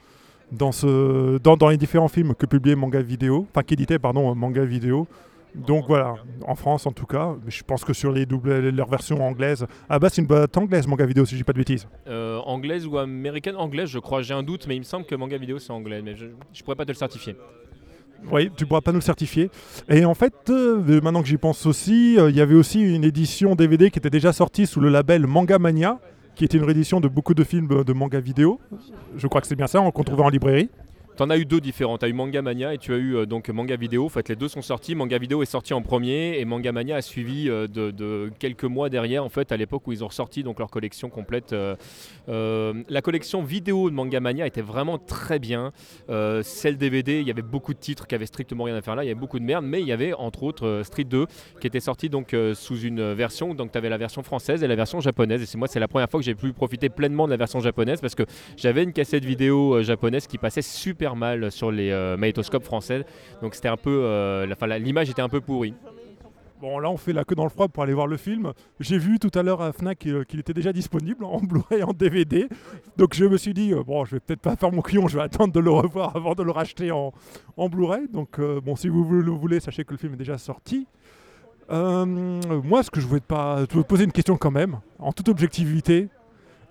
dans, 0.51 0.71
ce, 0.71 1.37
dans, 1.39 1.57
dans 1.57 1.69
les 1.69 1.77
différents 1.77 2.07
films 2.07 2.33
que 2.35 2.45
publiait 2.45 2.75
Manga 2.75 3.01
Vidéo, 3.01 3.47
enfin 3.51 3.63
qu'éditait, 3.63 3.99
pardon, 3.99 4.33
Manga 4.35 4.63
Vidéo. 4.63 5.07
Donc 5.55 5.85
voilà, 5.87 6.15
en 6.47 6.55
France 6.55 6.85
en 6.85 6.91
tout 6.91 7.05
cas, 7.05 7.35
mais 7.43 7.51
je 7.51 7.63
pense 7.63 7.83
que 7.83 7.93
sur 7.93 8.11
les 8.11 8.25
doubles, 8.25 8.69
leur 8.69 8.87
version 8.87 9.21
anglaise, 9.21 9.65
ah 9.89 9.99
bah 9.99 10.07
c'est 10.09 10.21
une 10.21 10.27
boîte 10.27 10.55
anglaise 10.57 10.87
Manga 10.87 11.05
Vidéo 11.05 11.25
si 11.25 11.33
je 11.33 11.39
dis 11.39 11.43
pas 11.43 11.53
de 11.53 11.57
bêtises. 11.57 11.87
Euh, 12.07 12.39
anglaise 12.39 12.87
ou 12.87 12.97
américaine? 12.97 13.55
Anglaise, 13.57 13.89
je 13.89 13.99
crois, 13.99 14.21
j'ai 14.21 14.33
un 14.33 14.43
doute, 14.43 14.65
mais 14.67 14.75
il 14.75 14.79
me 14.79 14.85
semble 14.85 15.05
que 15.05 15.15
manga 15.15 15.37
vidéo 15.37 15.59
c'est 15.59 15.71
anglais, 15.71 16.01
mais 16.01 16.15
je, 16.15 16.27
je 16.53 16.63
pourrais 16.63 16.75
pas 16.77 16.85
te 16.85 16.91
le 16.91 16.97
certifier. 16.97 17.35
Oui, 18.31 18.51
tu 18.55 18.65
pourras 18.65 18.81
pas 18.81 18.91
nous 18.91 18.99
le 18.99 19.03
certifier. 19.03 19.49
Et 19.89 20.05
en 20.05 20.13
fait, 20.13 20.33
euh, 20.49 21.01
maintenant 21.01 21.21
que 21.21 21.27
j'y 21.27 21.37
pense 21.37 21.65
aussi, 21.65 22.17
euh, 22.19 22.29
il 22.29 22.35
y 22.35 22.41
avait 22.41 22.55
aussi 22.55 22.79
une 22.79 23.03
édition 23.03 23.55
DVD 23.55 23.89
qui 23.89 23.99
était 23.99 24.11
déjà 24.11 24.31
sortie 24.31 24.67
sous 24.67 24.79
le 24.79 24.89
label 24.89 25.25
Manga 25.25 25.57
Mania, 25.57 25.99
qui 26.35 26.45
était 26.45 26.57
une 26.57 26.63
réédition 26.63 27.01
de 27.01 27.07
beaucoup 27.07 27.33
de 27.33 27.43
films 27.43 27.83
de 27.83 27.93
manga 27.93 28.19
vidéo. 28.19 28.59
Je 29.17 29.27
crois 29.27 29.41
que 29.41 29.47
c'est 29.47 29.55
bien 29.55 29.67
ça, 29.67 29.83
qu'on 29.93 30.03
trouvait 30.03 30.23
en 30.23 30.29
librairie. 30.29 30.69
T'en 31.21 31.29
as 31.29 31.37
eu 31.37 31.45
deux 31.45 31.61
différents. 31.61 31.99
T'as 31.99 32.07
eu 32.07 32.13
Manga 32.13 32.41
Mania 32.41 32.73
et 32.73 32.79
tu 32.79 32.95
as 32.95 32.97
eu 32.97 33.15
euh, 33.15 33.27
donc 33.27 33.47
Manga 33.49 33.75
Vidéo. 33.75 34.07
En 34.07 34.09
fait, 34.09 34.27
les 34.27 34.35
deux 34.35 34.47
sont 34.47 34.63
sortis. 34.63 34.95
Manga 34.95 35.19
Vidéo 35.19 35.43
est 35.43 35.45
sorti 35.45 35.71
en 35.71 35.83
premier 35.83 36.39
et 36.39 36.45
Manga 36.45 36.71
Mania 36.71 36.95
a 36.95 37.03
suivi 37.03 37.47
euh, 37.47 37.67
de, 37.67 38.31
quelques 38.39 38.63
mois 38.63 38.89
derrière. 38.89 39.23
En 39.23 39.29
fait, 39.29 39.51
à 39.51 39.57
l'époque 39.57 39.85
où 39.85 39.91
ils 39.91 40.03
ont 40.03 40.07
ressorti 40.07 40.41
donc 40.41 40.57
leur 40.57 40.71
collection 40.71 41.11
complète. 41.11 41.53
euh, 41.53 41.75
la 42.27 43.01
collection 43.03 43.43
vidéo 43.43 43.91
de 43.91 43.93
Manga 43.93 44.19
Mania 44.19 44.47
était 44.47 44.63
vraiment 44.63 44.97
très 44.97 45.37
bien. 45.37 45.73
Celle 46.41 46.77
DVD, 46.77 47.19
il 47.19 47.27
y 47.27 47.29
avait 47.29 47.43
beaucoup 47.43 47.75
de 47.75 47.79
titres 47.79 48.07
qui 48.07 48.15
avaient 48.15 48.25
strictement 48.25 48.63
rien 48.63 48.75
à 48.75 48.81
faire 48.81 48.95
là. 48.95 49.03
Il 49.03 49.07
y 49.07 49.11
avait 49.11 49.19
beaucoup 49.19 49.37
de 49.37 49.45
merde, 49.45 49.63
mais 49.63 49.81
il 49.81 49.87
y 49.87 49.91
avait 49.91 50.13
entre 50.13 50.41
autres 50.41 50.81
Street 50.83 51.03
2 51.03 51.27
qui 51.59 51.67
était 51.67 51.79
sorti 51.79 52.09
donc 52.09 52.35
sous 52.55 52.79
une 52.79 53.13
version. 53.13 53.53
Donc, 53.53 53.71
tu 53.71 53.77
avais 53.77 53.89
la 53.89 53.99
version 53.99 54.23
française 54.23 54.63
et 54.63 54.67
la 54.67 54.75
version 54.75 54.99
japonaise. 55.01 55.43
Et 55.43 55.45
c'est 55.45 55.59
moi, 55.59 55.67
c'est 55.67 55.79
la 55.79 55.87
première 55.87 56.09
fois 56.09 56.19
que 56.19 56.25
j'ai 56.25 56.33
pu 56.33 56.51
profiter 56.51 56.89
pleinement 56.89 57.27
de 57.27 57.31
la 57.31 57.37
version 57.37 57.59
japonaise 57.59 58.01
parce 58.01 58.15
que 58.15 58.23
j'avais 58.57 58.81
une 58.81 58.93
cassette 58.93 59.23
vidéo 59.23 59.83
japonaise 59.83 60.25
qui 60.25 60.39
passait 60.39 60.63
super 60.63 61.10
mal 61.15 61.51
sur 61.51 61.71
les 61.71 61.91
euh, 61.91 62.17
français. 62.63 63.05
Donc 63.41 63.55
c'était 63.55 63.69
un 63.69 63.77
peu, 63.77 64.01
euh, 64.03 64.45
l'image 64.79 65.09
était 65.09 65.21
un 65.21 65.29
peu 65.29 65.41
pourrie. 65.41 65.73
Bon, 66.61 66.77
là, 66.77 66.91
on 66.91 66.97
fait 66.97 67.11
la 67.11 67.23
queue 67.23 67.33
dans 67.33 67.43
le 67.43 67.49
froid 67.49 67.67
pour 67.67 67.81
aller 67.81 67.93
voir 67.95 68.05
le 68.05 68.17
film. 68.17 68.53
J'ai 68.79 68.99
vu 68.99 69.17
tout 69.17 69.31
à 69.33 69.41
l'heure 69.41 69.63
à 69.63 69.73
Fnac 69.73 70.05
euh, 70.05 70.23
qu'il 70.23 70.39
était 70.39 70.53
déjà 70.53 70.71
disponible 70.71 71.25
en 71.25 71.39
Blu-ray 71.41 71.81
en 71.81 71.91
DVD. 71.91 72.47
Donc, 72.97 73.15
je 73.15 73.25
me 73.25 73.35
suis 73.37 73.55
dit, 73.55 73.73
euh, 73.73 73.81
bon, 73.81 74.05
je 74.05 74.11
vais 74.11 74.19
peut-être 74.19 74.41
pas 74.41 74.55
faire 74.55 74.71
mon 74.71 74.83
client, 74.83 75.07
je 75.07 75.17
vais 75.17 75.23
attendre 75.23 75.51
de 75.53 75.59
le 75.59 75.71
revoir 75.71 76.15
avant 76.15 76.35
de 76.35 76.43
le 76.43 76.51
racheter 76.51 76.91
en, 76.91 77.13
en 77.57 77.67
Blu-ray. 77.67 78.07
Donc, 78.09 78.37
euh, 78.37 78.61
bon, 78.61 78.75
si 78.75 78.89
vous 78.89 79.03
le 79.03 79.31
voulez, 79.31 79.59
sachez 79.59 79.83
que 79.83 79.91
le 79.91 79.97
film 79.97 80.13
est 80.13 80.17
déjà 80.17 80.37
sorti. 80.37 80.85
Moi, 81.67 82.83
ce 82.83 82.91
que 82.91 83.01
je 83.01 83.07
voulais 83.07 83.21
pas 83.21 83.65
te 83.65 83.79
poser 83.79 84.03
une 84.03 84.11
question 84.11 84.37
quand 84.37 84.51
même, 84.51 84.81
en 84.99 85.13
toute 85.13 85.29
objectivité. 85.29 86.09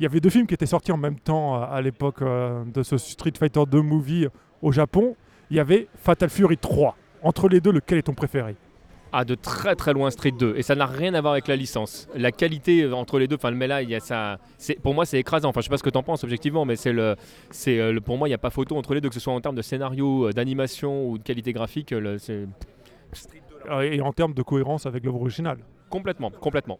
Il 0.00 0.04
y 0.04 0.06
avait 0.06 0.20
deux 0.20 0.30
films 0.30 0.46
qui 0.46 0.54
étaient 0.54 0.64
sortis 0.66 0.92
en 0.92 0.96
même 0.96 1.18
temps 1.20 1.56
euh, 1.56 1.66
à 1.70 1.82
l'époque 1.82 2.22
euh, 2.22 2.64
de 2.64 2.82
ce 2.82 2.96
Street 2.96 3.32
Fighter 3.38 3.62
2 3.70 3.82
movie 3.82 4.26
au 4.62 4.72
Japon. 4.72 5.14
Il 5.50 5.58
y 5.58 5.60
avait 5.60 5.88
Fatal 5.94 6.30
Fury 6.30 6.56
3. 6.56 6.96
Entre 7.22 7.48
les 7.50 7.60
deux, 7.60 7.70
lequel 7.70 7.98
est 7.98 8.02
ton 8.02 8.14
préféré? 8.14 8.56
Ah, 9.12 9.24
de 9.26 9.34
très 9.34 9.74
très 9.76 9.92
loin 9.92 10.10
Street 10.10 10.30
2. 10.30 10.54
Et 10.56 10.62
ça 10.62 10.74
n'a 10.74 10.86
rien 10.86 11.12
à 11.14 11.20
voir 11.20 11.34
avec 11.34 11.48
la 11.48 11.56
licence. 11.56 12.08
La 12.14 12.32
qualité 12.32 12.84
euh, 12.84 12.94
entre 12.94 13.18
les 13.18 13.28
deux, 13.28 13.36
enfin, 13.36 13.50
mais 13.50 13.66
là, 13.66 13.82
il 13.82 13.90
y 13.90 13.94
a 13.94 14.00
ça. 14.00 14.38
Pour 14.82 14.94
moi, 14.94 15.04
c'est 15.04 15.18
écrasant. 15.18 15.50
Enfin, 15.50 15.60
je 15.60 15.64
sais 15.64 15.70
pas 15.70 15.76
ce 15.76 15.82
que 15.82 15.90
tu 15.90 15.98
en 15.98 16.02
penses 16.02 16.24
objectivement, 16.24 16.64
mais 16.64 16.76
c'est 16.76 16.92
le, 16.92 17.16
c'est 17.50 17.78
euh, 17.78 17.92
le- 17.92 18.00
pour 18.00 18.16
moi, 18.16 18.26
il 18.28 18.30
n'y 18.30 18.34
a 18.36 18.38
pas 18.38 18.48
photo 18.50 18.76
entre 18.78 18.94
les 18.94 19.02
deux, 19.02 19.08
que 19.10 19.14
ce 19.14 19.20
soit 19.20 19.34
en 19.34 19.40
termes 19.42 19.56
de 19.56 19.62
scénario, 19.62 20.28
euh, 20.28 20.32
d'animation 20.32 21.10
ou 21.10 21.18
de 21.18 21.22
qualité 21.24 21.52
graphique. 21.52 21.92
euh, 21.92 22.00
le- 22.00 22.46
Euh, 23.70 23.82
Et 23.82 24.00
en 24.00 24.12
termes 24.12 24.32
de 24.32 24.42
cohérence 24.42 24.86
avec 24.86 25.04
l'œuvre 25.04 25.20
originale. 25.20 25.58
complètement, 25.90 26.30
complètement. 26.30 26.78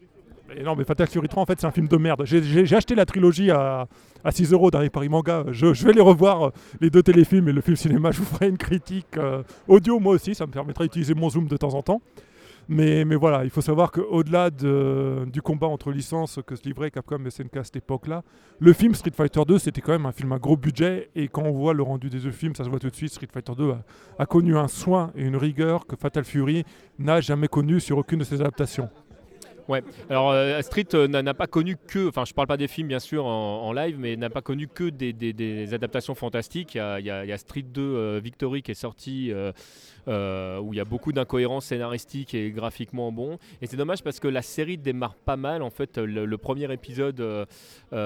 Et 0.57 0.63
non, 0.63 0.75
mais 0.77 0.85
Fatal 0.85 1.07
Fury 1.07 1.29
3, 1.29 1.43
en 1.43 1.47
fait, 1.47 1.61
c'est 1.61 1.67
un 1.67 1.71
film 1.71 1.87
de 1.89 1.97
merde. 1.97 2.23
J'ai- 2.25 2.75
acheté 2.77 2.95
la 2.95 3.07
trilogie 3.07 3.51
à, 3.51 3.87
à 4.25 4.31
6 4.33 4.53
euros 4.53 4.71
dans 4.71 4.81
les 4.81 4.91
Paris 4.91 5.09
Manga. 5.09 5.45
Je, 5.51 5.67
vais 5.85 5.93
les 5.93 6.01
revoir, 6.01 6.49
euh, 6.49 6.51
les 6.81 6.91
deux 6.91 7.03
téléfilms 7.03 7.49
et 7.49 7.53
le 7.53 7.61
film 7.61 7.77
cinéma. 7.77 8.11
Je 8.13 8.19
vous 8.19 8.25
ferai 8.25 8.49
une 8.49 8.59
critique 8.59 9.17
euh, 9.17 9.43
audio, 9.69 10.01
moi 10.01 10.15
aussi. 10.15 10.35
Ça 10.35 10.47
me 10.47 10.53
permettra 10.53 10.85
d'utiliser 10.85 11.15
mon 11.15 11.31
zoom 11.31 11.47
de 11.47 11.57
temps 11.57 11.75
en 11.75 11.83
temps. 11.83 12.01
Mais, 12.69 13.05
mais 13.05 13.17
voilà, 13.17 13.43
il 13.43 13.51
faut 13.51 13.63
savoir 13.63 13.91
qu'au-delà 13.91 14.49
de- 14.51 15.27
du 15.33 15.43
combat 15.43 15.67
entre 15.67 15.91
licences 15.91 16.39
que 16.47 16.55
se 16.55 16.63
livrait 16.63 16.93
Capcom 16.93 17.19
et 17.27 17.31
SNK 17.31 17.57
à 17.57 17.65
cette 17.65 17.77
époque-là, 17.77 18.23
le 18.61 18.73
film 18.73 18.95
Street 18.95 19.11
Fighter 19.17 19.41
2, 19.45 19.59
c'était 19.59 19.81
quand 19.81 19.91
même 19.91 20.07
un 20.07 20.13
film 20.13 20.31
à 20.33 20.39
gros 20.39 20.57
budget. 20.57 21.11
Et 21.17 21.27
quand 21.27 21.43
on 21.43 21.51
voit 21.53 21.75
le 21.75 21.83
rendu 21.83 22.11
des 22.11 22.21
deux 22.21 22.31
films, 22.31 22.55
ça 22.55 22.63
se 22.63 22.69
voit 22.69 22.79
tout 22.79 22.89
de 22.91 22.95
suite. 22.95 23.13
Street 23.13 23.27
Fighter 23.33 23.55
2 23.57 23.71
a, 23.73 23.83
a 24.21 24.27
connu 24.27 24.57
un 24.57 24.69
soin 24.69 25.11
et 25.17 25.25
une 25.25 25.37
rigueur 25.37 25.85
que 25.87 25.97
Fatal 25.97 26.25
Fury 26.25 26.65
n'a 27.01 27.21
jamais 27.21 27.49
connu 27.49 27.81
sur 27.81 27.99
aucune 27.99 28.21
de 28.21 28.25
ses 28.25 28.41
adaptations. 28.41 28.89
Ouais, 29.71 29.85
alors 30.09 30.33
euh, 30.33 30.61
Street 30.63 30.89
euh, 30.95 31.07
n'a 31.07 31.33
pas 31.33 31.47
connu 31.47 31.77
que, 31.77 32.09
enfin 32.09 32.25
je 32.25 32.35
parle 32.35 32.49
pas 32.49 32.57
des 32.57 32.67
films 32.67 32.89
bien 32.89 32.99
sûr 32.99 33.25
en, 33.25 33.73
live, 33.73 33.97
mais 34.01 34.17
n'a 34.17 34.29
pas 34.29 34.43
connu 34.43 34.67
que 34.67 34.89
des, 34.91 35.73
adaptations 35.73 36.17
fantastiques. 36.17 36.75
Il 36.75 37.05
y 37.05 37.11
a, 37.11 37.39
Street 37.39 37.63
2 37.63 37.81
euh, 37.81 38.21
Victory 38.21 38.63
qui 38.63 38.73
est 38.73 38.75
sorti, 38.75 39.31
euh, 40.09 40.59
où 40.59 40.75
il 40.75 40.77
y 40.77 40.81
a 40.81 40.85
beaucoup 40.85 41.13
d'incohérences 41.13 41.67
scénaristiques 41.67 42.35
et 42.35 42.51
graphiquement 42.51 43.13
bon. 43.13 43.39
Et 43.63 43.69
c'est 43.69 43.77
dommage 43.77 44.03
parce 44.03 44.19
que 44.19 44.27
la 44.27 44.43
série 44.43 44.77
démarre 44.77 45.15
pas 45.15 45.37
mal. 45.37 45.63
En 45.63 45.71
fait, 45.71 45.99
le, 45.99 46.37
premier 46.37 46.73
épisode, 46.73 47.21
il 47.93 47.97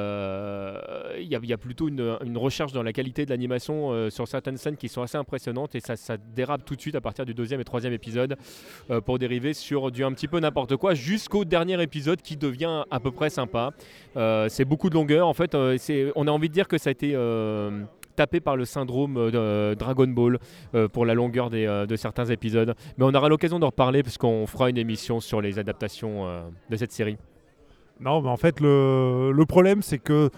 y, 1.26 1.52
a- 1.54 1.58
plutôt 1.58 1.88
une, 1.88 2.36
recherche 2.36 2.72
dans 2.72 2.82
la 2.82 2.92
qualité 2.92 3.24
de 3.24 3.30
l'animation 3.30 4.10
sur 4.10 4.28
certaines 4.28 4.58
scènes 4.58 4.76
qui 4.76 4.90
sont 4.90 5.00
assez 5.00 5.16
impressionnantes 5.16 5.74
et 5.74 5.80
ça, 5.80 5.96
ça 5.96 6.18
dérape 6.18 6.66
tout 6.66 6.76
de 6.76 6.80
suite 6.82 6.94
à 6.94 7.00
partir 7.00 7.24
du 7.24 7.32
deuxième 7.32 7.62
et 7.62 7.64
troisième 7.64 7.94
épisode 7.94 8.36
pour 9.06 9.18
dériver 9.18 9.54
sur 9.54 9.90
du 9.90 10.04
un 10.04 10.12
petit 10.12 10.28
peu 10.28 10.40
n'importe 10.40 10.76
quoi 10.76 10.92
jusqu'au 10.92 11.46
dernier 11.54 11.80
épisode 11.80 12.20
qui 12.20 12.36
devient 12.36 12.82
à 12.90 12.98
peu 12.98 13.12
près 13.12 13.30
sympa. 13.30 13.70
Euh, 14.16 14.48
c'est 14.48 14.64
beaucoup 14.64 14.90
de 14.90 14.94
longueur. 14.94 15.28
En 15.28 15.34
fait, 15.34 15.54
euh, 15.54 15.76
c'est- 15.78 16.10
on 16.16 16.26
a 16.26 16.32
envie 16.32 16.48
de 16.48 16.52
dire 16.54 16.66
que 16.66 16.78
ça 16.78 16.88
a 16.90 16.92
été 16.92 17.12
euh, 17.14 17.84
tapé 18.16 18.40
par 18.40 18.56
le 18.56 18.64
syndrome 18.64 19.14
de 19.30 19.74
Dragon 19.74 20.08
Ball 20.08 20.38
pour 20.92 21.04
la 21.06 21.14
longueur 21.14 21.50
des, 21.50 21.66
de 21.88 21.96
certains 21.96 22.26
épisodes. 22.26 22.74
Mais 22.96 23.04
on 23.04 23.14
aura 23.14 23.28
l'occasion 23.28 23.58
d'en 23.60 23.68
reparler 23.68 24.02
parce 24.02 24.18
qu'on 24.18 24.46
fera 24.48 24.68
une 24.70 24.78
émission 24.78 25.20
sur 25.20 25.40
les 25.40 25.58
adaptations 25.58 26.16
de 26.70 26.76
cette 26.76 26.92
série. 26.92 27.16
Non, 28.00 28.20
mais 28.20 28.28
en 28.28 28.36
fait, 28.36 28.60
le, 28.60 29.44
problème, 29.46 29.82
c'est 29.82 29.98
que. 29.98 30.30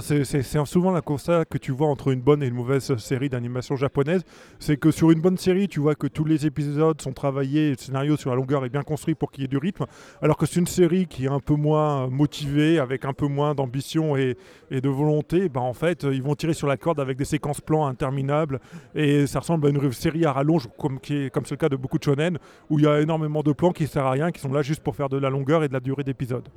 C'est- 0.00 0.64
souvent 0.64 0.92
la 0.92 1.00
constat 1.00 1.44
que 1.44 1.58
tu 1.58 1.72
vois 1.72 1.88
entre 1.88 2.12
une 2.12 2.20
bonne 2.20 2.40
et 2.42 2.46
une 2.46 2.54
mauvaise 2.54 2.96
série 2.98 3.28
d'animation 3.28 3.74
japonaise. 3.74 4.22
C'est 4.60 4.76
que 4.76 4.92
sur 4.92 5.10
une 5.10 5.20
bonne 5.20 5.36
série, 5.36 5.66
tu 5.66 5.80
vois 5.80 5.96
que 5.96 6.06
tous 6.06 6.24
les 6.24 6.46
épisodes 6.46 7.00
sont 7.02 7.12
travaillés, 7.12 7.70
le 7.70 7.76
scénario 7.76 8.16
sur 8.16 8.30
la 8.30 8.36
longueur 8.36 8.64
est 8.64 8.68
bien 8.68 8.84
construit 8.84 9.16
pour 9.16 9.32
qu'il 9.32 9.42
y 9.42 9.44
ait 9.44 9.48
du 9.48 9.58
rythme. 9.58 9.86
Alors 10.22 10.36
que 10.36 10.46
c'est 10.46 10.60
une 10.60 10.68
série 10.68 11.06
qui 11.06 11.24
est 11.24 11.28
un 11.28 11.40
peu 11.40 11.54
moins 11.54 12.06
motivée, 12.06 12.78
avec 12.78 13.04
un 13.04 13.12
peu 13.12 13.26
moins 13.26 13.56
d'ambition 13.56 14.16
et, 14.16 14.36
de 14.70 14.88
volonté, 14.88 15.48
ben 15.48 15.60
en 15.60 15.74
fait, 15.74 16.04
ils 16.04 16.22
vont 16.22 16.36
tirer 16.36 16.54
sur 16.54 16.68
la 16.68 16.76
corde 16.76 17.00
avec 17.00 17.18
des 17.18 17.24
séquences 17.24 17.60
plans 17.60 17.86
interminables. 17.86 18.60
Et 18.94 19.26
ça 19.26 19.40
ressemble 19.40 19.66
à 19.66 19.70
une 19.70 19.92
série 19.92 20.24
à 20.24 20.32
rallonge, 20.32 20.68
comme 20.78 21.00
c'est 21.02 21.30
le 21.50 21.56
cas 21.56 21.68
de 21.68 21.76
beaucoup 21.76 21.98
de 21.98 22.04
shonen, 22.04 22.38
où 22.70 22.78
il 22.78 22.84
y 22.84 22.88
a 22.88 23.00
énormément 23.00 23.42
de 23.42 23.52
plans 23.52 23.72
qui 23.72 23.82
ne 23.82 23.88
servent 23.88 24.06
à 24.06 24.10
rien, 24.12 24.30
qui 24.30 24.40
sont 24.40 24.52
là 24.52 24.62
juste 24.62 24.82
pour 24.84 24.94
faire 24.94 25.08
de 25.08 25.18
la 25.18 25.28
longueur 25.28 25.64
et 25.64 25.68
de 25.68 25.72
la 25.72 25.80
durée 25.80 26.04
d'épisode. 26.04 26.48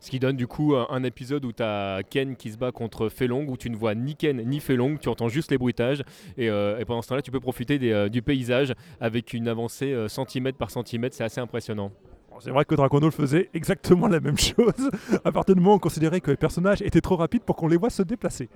Ce 0.00 0.10
qui 0.10 0.18
donne 0.18 0.36
du 0.36 0.46
coup 0.46 0.74
un, 0.74 1.02
épisode 1.02 1.44
où 1.44 1.52
tu 1.52 1.62
as 1.62 2.02
Ken 2.08 2.36
qui 2.36 2.50
se 2.52 2.58
bat 2.58 2.72
contre 2.72 3.08
Felong, 3.08 3.46
où 3.48 3.56
tu 3.56 3.70
ne 3.70 3.76
vois 3.76 3.94
ni 3.94 4.14
Ken 4.14 4.42
ni 4.44 4.60
Felong, 4.60 4.98
tu 4.98 5.08
entends 5.08 5.28
juste 5.28 5.50
les 5.50 5.58
bruitages. 5.58 6.02
Et, 6.36 6.50
euh, 6.50 6.78
et 6.78 6.84
pendant 6.84 7.02
ce 7.02 7.08
temps-là, 7.08 7.22
tu 7.22 7.30
peux 7.30 7.40
profiter 7.40 7.78
euh, 7.82 8.08
du 8.08 8.22
paysage 8.22 8.74
avec 9.00 9.32
une 9.32 9.48
avancée 9.48 9.92
euh, 9.92 10.08
centimètre 10.08 10.58
par 10.58 10.70
centimètre. 10.70 11.16
C'est 11.16 11.24
assez 11.24 11.40
impressionnant. 11.40 11.92
C'est 12.40 12.50
vrai 12.50 12.64
que 12.64 12.74
Dragon 12.74 13.00
Ball 13.00 13.10
faisait 13.10 13.50
exactement 13.52 14.06
la 14.06 14.20
même 14.20 14.38
chose. 14.38 14.90
À 15.24 15.32
partir 15.32 15.54
du 15.54 15.60
moment 15.60 15.74
où 15.74 15.76
on 15.76 15.80
considérait 15.80 16.20
que 16.20 16.30
les 16.30 16.36
personnages 16.36 16.82
étaient 16.82 17.00
trop 17.00 17.16
rapides 17.16 17.42
pour 17.42 17.56
qu'on 17.56 17.68
les 17.68 17.76
voit 17.76 17.90
se 17.90 18.02
déplacer. 18.02 18.48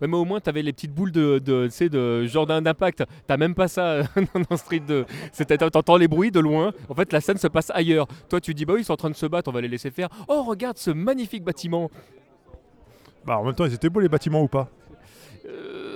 Ouais, 0.00 0.06
mais 0.08 0.16
au 0.16 0.24
moins, 0.24 0.40
tu 0.40 0.48
avais 0.48 0.62
les 0.62 0.72
petites 0.72 0.94
boules 0.94 1.10
de, 1.10 1.38
de, 1.40 1.68
sais, 1.68 1.88
de 1.88 2.24
genre 2.26 2.46
d'un 2.46 2.64
impact. 2.64 3.04
T'as 3.26 3.36
même 3.36 3.54
pas 3.54 3.66
ça 3.68 3.86
euh, 3.94 4.04
dans 4.48 4.56
Street 4.56 4.78
2. 4.86 5.04
C'est- 5.32 5.56
T'entends 5.70 5.96
les 5.96 6.06
bruits 6.08 6.30
de 6.30 6.38
loin. 6.40 6.72
En 6.88 6.94
fait, 6.94 7.12
la 7.12 7.20
scène 7.20 7.36
se 7.38 7.48
passe 7.48 7.70
ailleurs. 7.74 8.06
Toi, 8.28 8.40
tu 8.40 8.54
dis, 8.54 8.64
bah 8.64 8.74
oui, 8.74 8.82
ils 8.82 8.84
sont 8.84 8.92
en 8.92 8.96
train 8.96 9.10
de 9.10 9.16
se 9.16 9.26
battre, 9.26 9.48
on 9.48 9.52
va 9.52 9.60
les 9.60 9.68
laisser 9.68 9.90
faire. 9.90 10.08
Oh, 10.28 10.42
regarde 10.44 10.78
ce 10.78 10.90
magnifique 10.92 11.42
bâtiment. 11.42 11.90
Bah, 13.26 13.38
en 13.38 13.44
même 13.44 13.54
temps, 13.54 13.64
ils 13.64 13.74
étaient 13.74 13.88
beaux 13.90 14.00
les 14.00 14.08
bâtiments 14.08 14.42
ou 14.42 14.48
pas? 14.48 14.68
Euh, 15.46 15.87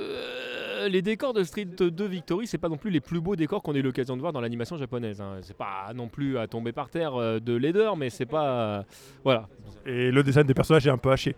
les 0.89 1.03
décors 1.03 1.33
de 1.33 1.43
Street 1.45 1.65
2 1.65 2.05
Victory, 2.07 2.47
c'est 2.47 2.59
pas 2.59 2.69
non 2.69 2.77
plus 2.77 2.91
les 2.91 3.01
plus 3.01 3.21
beaux 3.21 3.37
décors 3.37 3.63
qu'on 3.63 3.75
ait 3.75 3.79
eu 3.79 3.83
l'occasion 3.83 4.17
de 4.17 4.21
voir 4.21 4.33
dans 4.33 4.41
l'animation 4.41 4.77
japonaise. 4.77 5.21
hein. 5.21 5.39
C'est 5.43 5.57
pas 5.57 5.93
non 5.95 6.09
plus 6.09 6.39
à 6.39 6.47
tomber 6.47 6.73
par 6.73 6.89
terre 6.89 7.15
euh, 7.15 7.39
de 7.41 7.55
laideur, 7.55 7.97
mais 7.97 8.11
c'est 8.11 8.27
pas. 8.27 8.51
euh, 8.79 8.83
voilà. 9.25 9.49
Et 9.87 10.11
le 10.11 10.23
design 10.23 10.47
des 10.47 10.55
personnages 10.55 10.87
est 10.87 10.91
un 10.91 10.99
peu 10.99 11.11
haché. 11.11 11.35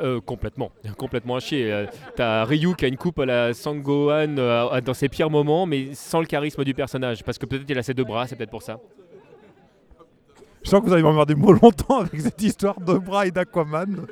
Euh, 0.00 0.20
complètement, 0.20 0.70
complètement 0.96 1.36
haché. 1.36 1.72
Euh, 1.72 1.86
T'as 2.14 2.44
Ryu 2.44 2.74
qui 2.76 2.84
a 2.84 2.88
une 2.88 2.96
coupe 2.96 3.18
à 3.18 3.26
la 3.26 3.52
Sangohan 3.54 4.36
euh, 4.38 4.80
dans 4.80 4.94
ses 4.94 5.08
pires 5.08 5.30
moments, 5.30 5.66
mais 5.66 5.94
sans 5.94 6.20
le 6.20 6.26
charisme 6.26 6.62
du 6.62 6.74
personnage. 6.74 7.24
Parce 7.24 7.38
que 7.38 7.46
peut-être 7.46 7.64
il 7.68 7.78
a 7.78 7.82
ses 7.82 7.94
deux 7.94 8.04
bras, 8.04 8.26
c'est 8.26 8.36
peut-être 8.36 8.50
pour 8.50 8.62
ça. 8.62 8.78
Je 10.68 10.72
sens 10.72 10.82
que 10.82 10.86
vous 10.88 10.92
allez 10.92 11.02
m'emmerder 11.02 11.34
moi 11.34 11.56
longtemps 11.62 12.00
avec 12.00 12.20
cette 12.20 12.42
histoire 12.42 12.78
de 12.78 12.98
bras 12.98 13.26
et 13.26 13.30
d'Aquaman. 13.30 14.04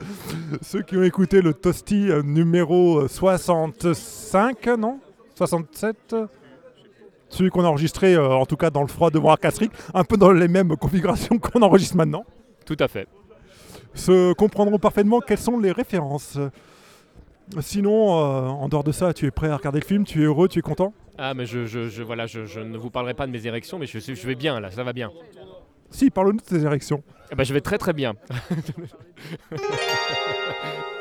Ceux 0.63 0.81
qui 0.81 0.97
ont 0.97 1.03
écouté 1.03 1.43
le 1.43 1.53
Toasty 1.53 2.11
euh, 2.11 2.23
numéro 2.23 3.07
65, 3.07 4.67
non? 4.79 4.99
67 5.37 6.17
celui 7.29 7.51
qu'on 7.51 7.63
a 7.63 7.69
enregistré, 7.69 8.15
euh, 8.15 8.31
en 8.33 8.47
tout 8.47 8.57
cas 8.57 8.71
dans 8.71 8.81
le 8.81 8.87
froid 8.89 9.11
de 9.11 9.19
Warcastric, 9.19 9.71
un 9.93 10.03
peu 10.05 10.17
dans 10.17 10.33
les 10.33 10.49
mêmes 10.49 10.75
configurations 10.79 11.39
qu'on 11.41 11.61
enregistre 11.61 11.95
maintenant, 11.95 12.25
Tout 12.65 12.77
à 12.81 12.89
fait. 12.89 13.07
se 13.93 14.33
comprendront 14.33 14.79
parfaitement 14.79 15.21
quelles 15.21 15.37
sont 15.37 15.59
les 15.59 15.73
références. 15.73 16.39
Sinon, 17.61 18.19
euh, 18.19 18.47
en 18.49 18.69
dehors 18.71 18.83
de 18.85 18.93
ça, 18.93 19.13
tu 19.13 19.27
es 19.27 19.31
prêt 19.31 19.51
à 19.51 19.59
regarder 19.59 19.81
le 19.81 19.85
film, 19.85 20.05
tu 20.05 20.23
es 20.23 20.25
heureux, 20.25 20.49
tu 20.49 20.61
es 20.61 20.63
content? 20.63 20.95
Ah, 21.19 21.35
mais 21.35 21.45
je, 21.45 21.67
je, 21.67 21.91
je- 21.91 22.03
voilà, 22.03 22.25
je, 22.27 22.47
je 22.47 22.61
ne 22.61 22.79
vous 22.79 22.89
parlerai 22.89 23.13
pas 23.13 23.27
de 23.27 23.33
mes 23.33 23.47
érections, 23.47 23.79
mais 23.79 23.85
je, 23.87 23.99
je 23.99 24.27
vais 24.27 24.35
bien 24.37 24.59
là, 24.59 24.71
ça 24.71 24.83
va 24.85 24.95
bien. 24.95 25.11
Si, 25.90 26.11
parle-nous 26.11 26.38
de 26.38 26.43
tes 26.43 26.62
érections. 26.62 27.02
Eh 27.31 27.35
ben, 27.35 27.45
je 27.45 27.52
vais 27.52 27.61
très 27.61 27.78
très 27.78 27.93
bien. 27.93 28.14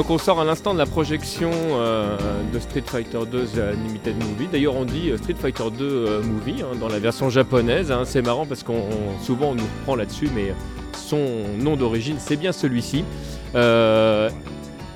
donc 0.00 0.08
on 0.08 0.16
sort 0.16 0.40
à 0.40 0.46
l'instant 0.46 0.72
de 0.72 0.78
la 0.78 0.86
projection 0.86 1.50
euh, 1.52 2.16
de 2.54 2.58
Street 2.58 2.84
Fighter 2.86 3.18
2 3.30 3.44
The 3.44 3.58
Unlimited 3.74 4.16
Movie. 4.16 4.48
D'ailleurs, 4.50 4.74
on 4.74 4.86
dit 4.86 5.10
euh, 5.10 5.18
Street 5.18 5.34
Fighter 5.38 5.64
2 5.76 5.84
euh, 5.84 6.22
Movie 6.22 6.62
hein, 6.62 6.74
dans 6.80 6.88
la 6.88 6.98
version 6.98 7.28
japonaise. 7.28 7.92
hein. 7.92 8.04
C'est 8.06 8.22
marrant 8.22 8.46
parce 8.46 8.62
qu'on 8.62 8.76
on- 8.78 9.22
souvent 9.22 9.48
on 9.50 9.54
nous 9.56 9.68
prend 9.84 9.96
là-dessus, 9.96 10.30
mais 10.34 10.54
son 10.96 11.42
nom 11.58 11.76
d'origine, 11.76 12.16
c'est 12.18 12.36
bien 12.36 12.52
celui-ci. 12.52 13.04
Euh, 13.54 14.30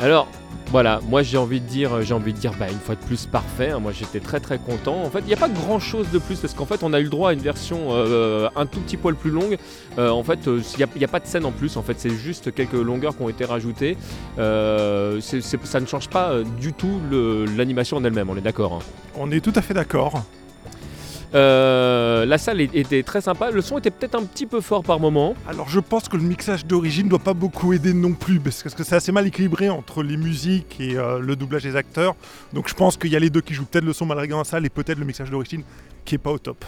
alors. 0.00 0.26
Voilà, 0.75 0.99
moi 1.09 1.23
j'ai 1.23 1.38
envie 1.38 1.61
de 1.61 1.66
dire, 1.66 2.02
j'ai 2.02 2.14
envie 2.14 2.33
de 2.33 2.38
dire, 2.38 2.50
bah, 2.59 2.66
une 2.69 2.81
fois 2.81 2.97
de 2.97 3.00
plus 3.00 3.26
parfait. 3.26 3.71
hein. 3.71 3.78
Moi 3.78 3.93
j'étais 3.93 4.19
très 4.19 4.40
très 4.40 4.59
content. 4.59 5.04
En 5.04 5.09
fait, 5.09 5.21
il 5.21 5.26
n'y 5.26 5.33
a 5.33 5.37
pas 5.37 5.49
grand 5.49 5.78
chose 5.78 6.11
de 6.11 6.19
plus 6.19 6.40
parce 6.40 6.52
qu'en 6.52 6.66
fait, 6.66 6.83
on 6.83 6.93
a 6.93 6.99
eu 6.99 7.04
le 7.04 7.11
droit 7.11 7.31
à 7.31 7.33
une 7.33 7.38
version 7.38 7.90
euh, 7.90 8.49
un 8.57 8.66
tout 8.66 8.81
petit 8.81 8.97
poil 8.97 9.14
plus 9.14 9.31
longue. 9.31 9.57
Euh, 9.99 10.11
en 10.11 10.25
fait, 10.25 10.40
il 10.47 10.85
n'y 10.99 11.04
a, 11.04 11.09
pas 11.09 11.21
de 11.21 11.28
scène 11.28 11.45
en 11.45 11.52
plus. 11.52 11.76
En 11.76 11.83
fait, 11.85 12.00
c'est 12.00 12.11
juste 12.11 12.52
quelques 12.52 12.73
longueurs 12.73 13.16
qui 13.16 13.23
ont 13.23 13.28
été 13.28 13.45
rajoutées. 13.45 13.97
Euh, 14.40 15.21
ça 15.21 15.78
ne 15.78 15.87
change 15.87 16.09
pas 16.09 16.31
euh, 16.31 16.45
du 16.61 16.73
tout 16.73 16.99
l'animation 17.57 17.99
en 17.99 18.02
elle-même, 18.02 18.28
on 18.28 18.37
est 18.37 18.40
d'accord. 18.40 18.73
hein. 18.73 18.85
On 19.14 19.31
est 19.31 19.38
tout 19.38 19.52
à 19.54 19.62
fait 19.62 19.75
d'accord. 19.75 20.25
Euh, 21.34 22.24
la 22.26 22.38
salle 22.38 22.60
était 22.60 23.02
très 23.02 23.20
sympa, 23.20 23.50
le 23.50 23.60
son 23.60 23.78
était 23.78 23.90
peut-être 23.90 24.14
un 24.14 24.22
petit 24.24 24.46
peu 24.46 24.60
fort 24.60 24.84
par 24.84 25.00
moment. 25.00 25.34
Alors 25.48 25.68
je 25.68 25.80
pense 25.80 26.08
que 26.08 26.16
le 26.16 26.22
mixage 26.22 26.64
d'origine 26.64 27.08
doit 27.08 27.18
pas 27.18 27.34
beaucoup 27.34 27.72
aider 27.72 27.92
non 27.92 28.12
plus, 28.12 28.38
parce 28.38 28.62
que 28.62 28.84
c'est 28.84 28.94
assez 28.94 29.10
mal 29.10 29.26
équilibré 29.26 29.68
entre 29.68 30.02
les 30.04 30.16
musiques 30.16 30.76
et 30.80 30.96
euh, 30.96 31.18
le 31.18 31.34
doublage 31.34 31.64
des 31.64 31.74
acteurs. 31.74 32.14
Donc 32.52 32.68
je 32.68 32.74
pense 32.74 32.96
qu'il 32.96 33.10
y 33.10 33.16
a 33.16 33.18
les 33.18 33.30
deux 33.30 33.40
qui 33.40 33.52
jouent 33.54 33.64
peut-être 33.64 33.84
le 33.84 33.92
son 33.92 34.06
mal 34.06 34.18
réglé 34.18 34.32
dans 34.32 34.38
la 34.38 34.44
salle 34.44 34.64
et 34.64 34.70
peut-être 34.70 34.98
le 34.98 35.04
mixage 35.06 35.30
d'origine 35.30 35.62
qui 36.04 36.14
est 36.14 36.18
pas 36.18 36.30
au 36.30 36.38
top. 36.38 36.64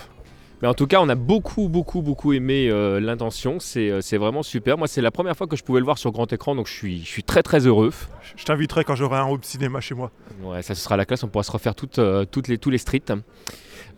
Mais 0.63 0.69
en 0.69 0.75
tout 0.75 0.87
cas, 0.87 1.01
on 1.03 1.09
a 1.11 1.15
beaucoup, 1.15 1.69
beaucoup, 1.69 2.01
beaucoup 2.01 2.33
aimé 2.33 2.69
euh, 2.71 2.99
l'intention. 2.99 3.61
C'est 3.61 3.91
euh, 3.91 4.01
c'est 4.01 4.17
vraiment 4.17 4.43
super. 4.43 4.79
Moi, 4.79 4.89
c'est 4.89 5.03
la 5.03 5.11
première 5.11 5.37
fois 5.37 5.47
que 5.47 5.55
je 5.55 5.63
pouvais 5.63 5.81
le 5.81 5.85
voir 5.85 5.99
sur 5.99 6.11
grand 6.13 6.33
écran, 6.33 6.55
donc 6.57 6.67
je 6.67 6.73
suis, 6.73 7.01
je 7.05 7.09
suis 7.09 7.23
très, 7.23 7.43
très 7.43 7.67
heureux. 7.67 7.93
Je- 8.23 8.41
Je 8.41 8.45
t'inviterai 8.47 8.83
quand 8.83 8.95
j'aurai 8.97 9.19
un 9.19 9.27
home 9.27 9.43
cinéma 9.43 9.81
chez 9.83 9.95
moi. 9.95 10.11
Ouais, 10.43 10.63
ça 10.63 10.75
ce 10.75 10.81
sera 10.83 10.97
la 10.97 11.05
classe, 11.05 11.23
on 11.25 11.29
pourra 11.29 11.45
se 11.45 11.53
refaire 11.53 11.75
toutes, 11.75 11.99
euh, 11.99 12.25
toutes 12.25 12.49
les, 12.49 12.57
tous 12.57 12.71
les 12.71 12.79
streets. 12.79 13.03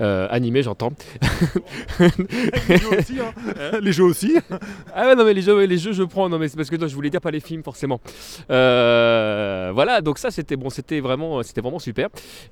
Animé, 0.01 0.63
j'entends. 0.63 0.93
les 2.69 2.77
jeux 2.79 2.99
aussi. 2.99 3.19
Hein. 3.21 3.79
les 3.83 3.93
jeux 3.93 4.05
aussi. 4.05 4.37
ah 4.95 5.07
ouais, 5.07 5.15
non, 5.15 5.25
mais 5.25 5.35
les 5.35 5.43
jeux, 5.43 5.65
les 5.65 5.79
jeux 5.79 5.93
je 5.93 6.03
prends. 6.03 6.29
Non, 6.29 6.39
mais 6.39 6.49
c'est 6.49 6.57
parce 6.57 6.71
que 6.71 6.87
je 6.87 6.95
voulais 6.95 7.11
dire 7.11 7.21
pas 7.21 7.31
les 7.31 7.41
films, 7.41 7.63
forcément. 7.63 8.01
voilà, 8.49 10.01
donc 10.03 10.19
ça, 10.19 10.31
c'était 10.31 10.57
bon, 10.57 10.71
c'était 10.71 11.01
vraiment, 11.01 11.43
c'était 11.43 11.61
vraiment 11.61 11.79
super. 11.79 12.09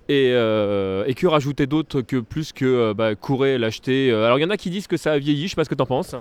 Et, 0.09 0.29
et 0.29 1.15
que 1.15 1.27
rajouter 1.27 1.67
d'autres 1.67 2.01
que 2.01 2.17
plus 2.17 2.53
que 2.53 2.93
bah, 2.93 3.15
courir, 3.15 3.59
l'acheter. 3.59 4.13
Alors, 4.13 4.39
il 4.39 4.43
y 4.43 4.45
en 4.45 4.51
a 4.51 4.57
qui 4.57 4.71
disent 4.71 4.87
que 4.87 4.97
ça 4.97 5.13
a 5.13 5.19
vieilli, 5.19 5.45
je 5.45 5.51
sais 5.51 5.57
pas 5.57 5.65
ce 5.65 5.71
que 5.71 5.75
t'en 5.75 5.87
penses. 5.87 6.15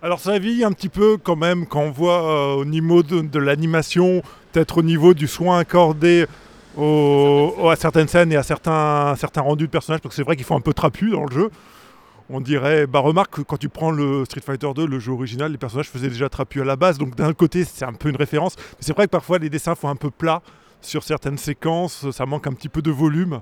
Alors 0.00 0.20
ça 0.20 0.38
vieillit 0.38 0.62
un 0.62 0.70
petit 0.70 0.88
peu 0.88 1.16
quand 1.16 1.34
même 1.34 1.66
quand 1.66 1.80
on 1.80 1.90
voit 1.90 2.54
au 2.54 2.64
niveau 2.64 3.02
de 3.02 3.38
l'animation, 3.40 4.22
peut-être 4.52 4.78
au 4.78 4.82
niveau 4.82 5.12
du 5.12 5.26
soin 5.26 5.58
accordé 5.58 6.26
à 6.78 7.76
certaines 7.76 8.08
scènes 8.08 8.32
et 8.32 8.36
à 8.36 8.42
certains, 8.42 9.14
certains 9.16 9.40
rendus 9.40 9.66
de 9.66 9.70
personnages, 9.70 10.00
parce 10.00 10.14
que 10.14 10.16
c'est 10.16 10.24
vrai 10.24 10.36
qu'ils 10.36 10.44
font 10.44 10.56
un 10.56 10.60
peu 10.60 10.72
trapu 10.72 11.10
dans 11.10 11.24
le 11.24 11.32
jeu. 11.32 11.50
On 12.30 12.40
dirait, 12.40 12.86
bah 12.86 13.00
remarque, 13.00 13.42
quand 13.44 13.56
tu 13.56 13.68
prends 13.68 13.90
le 13.90 14.24
Street 14.26 14.42
Fighter 14.44 14.68
2, 14.74 14.86
le 14.86 14.98
jeu 14.98 15.12
original, 15.12 15.50
les 15.50 15.56
personnages 15.56 15.88
faisaient 15.88 16.10
déjà 16.10 16.28
trapu 16.28 16.60
à 16.60 16.64
la 16.64 16.76
base, 16.76 16.98
donc 16.98 17.16
d'un 17.16 17.32
côté 17.32 17.64
c'est 17.64 17.86
un 17.86 17.94
peu 17.94 18.10
une 18.10 18.16
référence, 18.16 18.54
mais 18.58 18.78
c'est 18.80 18.94
vrai 18.94 19.06
que 19.06 19.10
parfois 19.10 19.38
les 19.38 19.48
dessins 19.48 19.74
font 19.74 19.88
un 19.88 19.96
peu 19.96 20.10
plat 20.10 20.42
sur 20.82 21.02
certaines 21.02 21.38
séquences, 21.38 22.10
ça 22.10 22.26
manque 22.26 22.46
un 22.46 22.52
petit 22.52 22.68
peu 22.68 22.82
de 22.82 22.90
volume. 22.90 23.40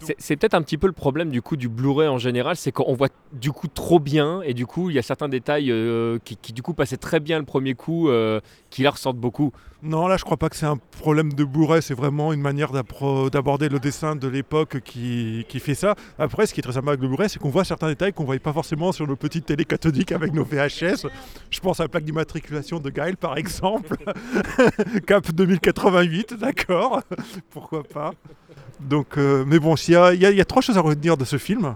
C'est 0.00 0.36
peut-être 0.36 0.54
un 0.54 0.62
petit 0.62 0.78
peu 0.78 0.86
le 0.86 0.92
problème 0.92 1.30
du 1.30 1.42
coup 1.42 1.56
du 1.56 1.68
Blu-ray 1.68 2.08
en 2.08 2.18
général, 2.18 2.56
c'est 2.56 2.70
qu'on 2.70 2.94
voit 2.94 3.08
du 3.32 3.50
coup 3.50 3.66
trop 3.66 3.98
bien 3.98 4.42
et 4.42 4.54
du 4.54 4.64
coup 4.64 4.90
il 4.90 4.96
y 4.96 4.98
a 4.98 5.02
certains 5.02 5.28
détails 5.28 5.70
euh, 5.72 6.18
qui, 6.24 6.52
du 6.52 6.62
coup 6.62 6.72
passaient 6.72 6.96
très 6.96 7.20
bien 7.20 7.38
le 7.38 7.44
premier 7.44 7.74
coup 7.74 8.08
euh, 8.08 8.40
qui 8.70 8.82
là 8.82 8.90
ressortent 8.90 9.16
beaucoup. 9.16 9.52
Non, 9.82 10.06
là 10.06 10.16
je 10.16 10.24
crois 10.24 10.36
pas 10.36 10.48
que 10.48 10.56
c'est 10.56 10.66
un 10.66 10.76
problème 10.76 11.32
de 11.32 11.44
Blu-ray, 11.44 11.82
c'est 11.82 11.94
vraiment 11.94 12.32
une 12.32 12.40
manière 12.40 12.72
d'aborder 12.72 13.68
le 13.68 13.78
dessin 13.78 14.16
de 14.16 14.28
l'époque 14.28 14.80
qui, 14.80 15.44
fait 15.60 15.74
ça. 15.74 15.94
Après, 16.18 16.46
ce 16.46 16.54
qui 16.54 16.60
est 16.60 16.62
très 16.62 16.72
sympa 16.72 16.90
avec 16.90 17.00
le 17.00 17.08
Blu-ray, 17.08 17.28
c'est 17.28 17.38
qu'on 17.38 17.50
voit 17.50 17.64
certains 17.64 17.88
détails 17.88 18.12
qu'on 18.12 18.22
ne 18.22 18.26
voyait 18.26 18.40
pas 18.40 18.52
forcément 18.52 18.92
sur 18.92 19.06
nos 19.06 19.16
petites 19.16 19.46
télé 19.46 19.64
cathodiques 19.64 20.12
avec 20.12 20.32
nos 20.32 20.44
VHS. 20.44 21.06
Je 21.50 21.60
pense 21.60 21.80
à 21.80 21.84
la 21.84 21.88
plaque 21.88 22.04
d'immatriculation 22.04 22.80
de 22.80 22.90
Gaël 22.90 23.16
par 23.16 23.36
exemple, 23.36 23.96
Cap 25.06 25.30
2088, 25.32 26.34
d'accord, 26.34 27.02
pourquoi 27.50 27.82
pas. 27.84 28.12
Donc, 28.80 29.18
euh, 29.18 29.44
mais 29.46 29.58
bon, 29.58 29.74
il 29.88 30.22
y, 30.22 30.36
y, 30.36 30.40
a 30.40 30.44
trois 30.44 30.62
choses 30.62 30.78
à 30.78 30.80
retenir 30.80 31.16
de 31.16 31.24
ce 31.24 31.38
film. 31.38 31.74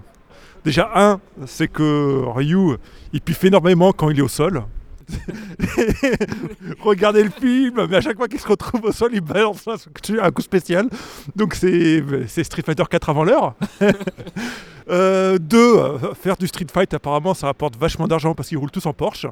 Déjà, 0.63 0.91
un, 0.95 1.19
c'est 1.45 1.67
que 1.67 2.23
Ryu, 2.27 2.77
il 3.11 3.21
piffe 3.21 3.43
énormément 3.43 3.91
quand 3.91 4.09
il 4.09 4.19
est 4.19 4.21
au 4.21 4.27
sol. 4.27 4.63
Regardez 6.79 7.23
le 7.23 7.29
film, 7.29 7.85
mais 7.89 7.97
à 7.97 8.01
chaque 8.01 8.15
fois 8.15 8.27
qu'il 8.29 8.39
se 8.39 8.47
retrouve 8.47 8.85
au 8.85 8.91
sol, 8.91 9.11
il 9.13 9.21
balance 9.21 9.67
un, 9.67 10.31
coup 10.31 10.41
spécial. 10.41 10.87
Donc 11.35 11.55
c'est 11.55 12.43
Street 12.43 12.61
Fighter 12.65 12.83
4 12.89 13.09
avant 13.09 13.23
l'heure. 13.25 13.55
euh, 14.89 15.37
deux, 15.37 15.75
faire 16.21 16.37
du 16.37 16.47
Street 16.47 16.67
Fight, 16.71 16.93
apparemment, 16.93 17.33
ça 17.33 17.47
rapporte 17.47 17.75
vachement 17.77 18.07
d'argent 18.07 18.33
parce 18.33 18.47
qu'ils 18.47 18.57
roulent 18.57 18.71
tous 18.71 18.85
en 18.85 18.93
Porsche. 18.93 19.27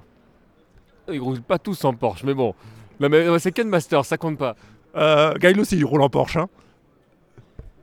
Ils 1.09 1.19
roulent 1.19 1.41
pas 1.41 1.59
tous 1.59 1.83
en 1.85 1.93
Porsche, 1.93 2.23
mais 2.23 2.33
bon. 2.33 2.53
mais, 2.99 3.39
c'est 3.39 3.51
Ken 3.51 3.69
Master, 3.69 4.03
ça 4.03 4.17
compte 4.17 4.37
pas. 4.37 4.55
Euh, 4.95 5.33
Gail 5.35 5.57
aussi, 5.59 5.77
il 5.77 5.85
roule 5.85 6.01
en 6.01 6.09
Porsche. 6.09 6.37
Hein. 6.37 6.49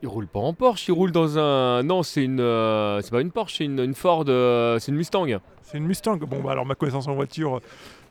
Il 0.01 0.09
roule 0.09 0.29
pas 0.29 0.39
en 0.39 0.55
Porsche, 0.55 0.87
il 0.87 0.93
roule 0.93 1.11
dans 1.11 1.39
un. 1.39 1.83
Non, 1.83 2.05
c'est 2.05 2.23
une. 2.23 2.39
Euh, 2.39 3.01
c'est 3.03 3.11
pas 3.11 3.21
une 3.21 3.33
Porsche, 3.33 3.57
c'est 3.59 3.65
une, 3.65 3.95
Ford. 3.95 4.25
Euh, 4.29 4.79
c'est 4.79 4.93
une 4.93 4.97
Mustang. 4.97 5.27
C'est 5.63 5.79
une 5.79 5.87
Mustang. 5.87 6.19
Bon, 6.19 6.41
bah 6.41 6.53
alors 6.53 6.65
ma 6.65 6.77
connaissance 6.77 7.09
en 7.09 7.15
voiture 7.15 7.61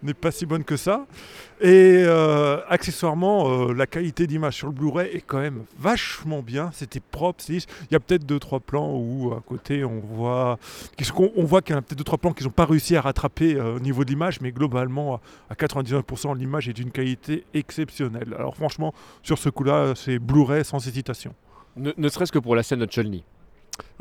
n'est 0.04 0.14
pas 0.14 0.32
si 0.32 0.46
bonne 0.46 0.66
que 0.66 0.76
ça. 0.76 1.06
Et 1.62 2.04
euh, 2.06 2.60
accessoirement, 2.68 3.72
la 3.72 3.88
qualité 3.88 4.28
d'image 4.28 4.56
sur 4.56 4.68
le 4.68 4.74
Blu-ray 4.74 5.16
est 5.16 5.22
quand 5.22 5.40
même 5.40 5.64
vachement 5.80 6.42
bien. 6.42 6.72
C'était 6.74 7.00
propre. 7.00 7.42
Il 7.48 7.64
y 7.90 7.96
a 7.96 8.02
peut-être 8.02 8.26
deux 8.26 8.40
trois 8.40 8.60
plans 8.60 8.94
où 8.94 9.32
à 9.34 9.40
côté 9.40 9.86
on 9.86 10.02
voit, 10.02 10.60
on 11.38 11.46
voit 11.46 11.62
qu'il 11.62 11.74
y 11.74 11.78
a 11.78 11.82
peut-être 11.82 11.98
deux 11.98 12.04
trois 12.04 12.20
plans 12.20 12.34
qu'ils 12.34 12.48
n'ont 12.48 12.52
pas 12.52 12.66
réussi 12.66 12.98
à 12.98 13.02
rattraper 13.02 13.60
au 13.62 13.80
niveau 13.80 14.04
d'image, 14.04 14.42
mais 14.42 14.52
globalement 14.52 15.22
à 15.50 15.54
99% 15.54 16.38
l'image 16.38 16.68
est 16.68 16.74
d'une 16.74 16.92
qualité 16.92 17.46
exceptionnelle. 17.54 18.36
Alors 18.38 18.58
franchement, 18.58 18.94
sur 19.24 19.38
ce 19.38 19.48
coup-là, 19.48 19.94
c'est 19.96 20.20
Blu-ray 20.20 20.66
sans 20.66 20.86
hésitation. 20.86 21.34
Ne, 21.78 22.10
serait-ce 22.10 22.32
que 22.32 22.40
pour 22.40 22.56
la 22.56 22.64
scène 22.64 22.80
de 22.80 22.92
Chun-Li. 22.92 23.24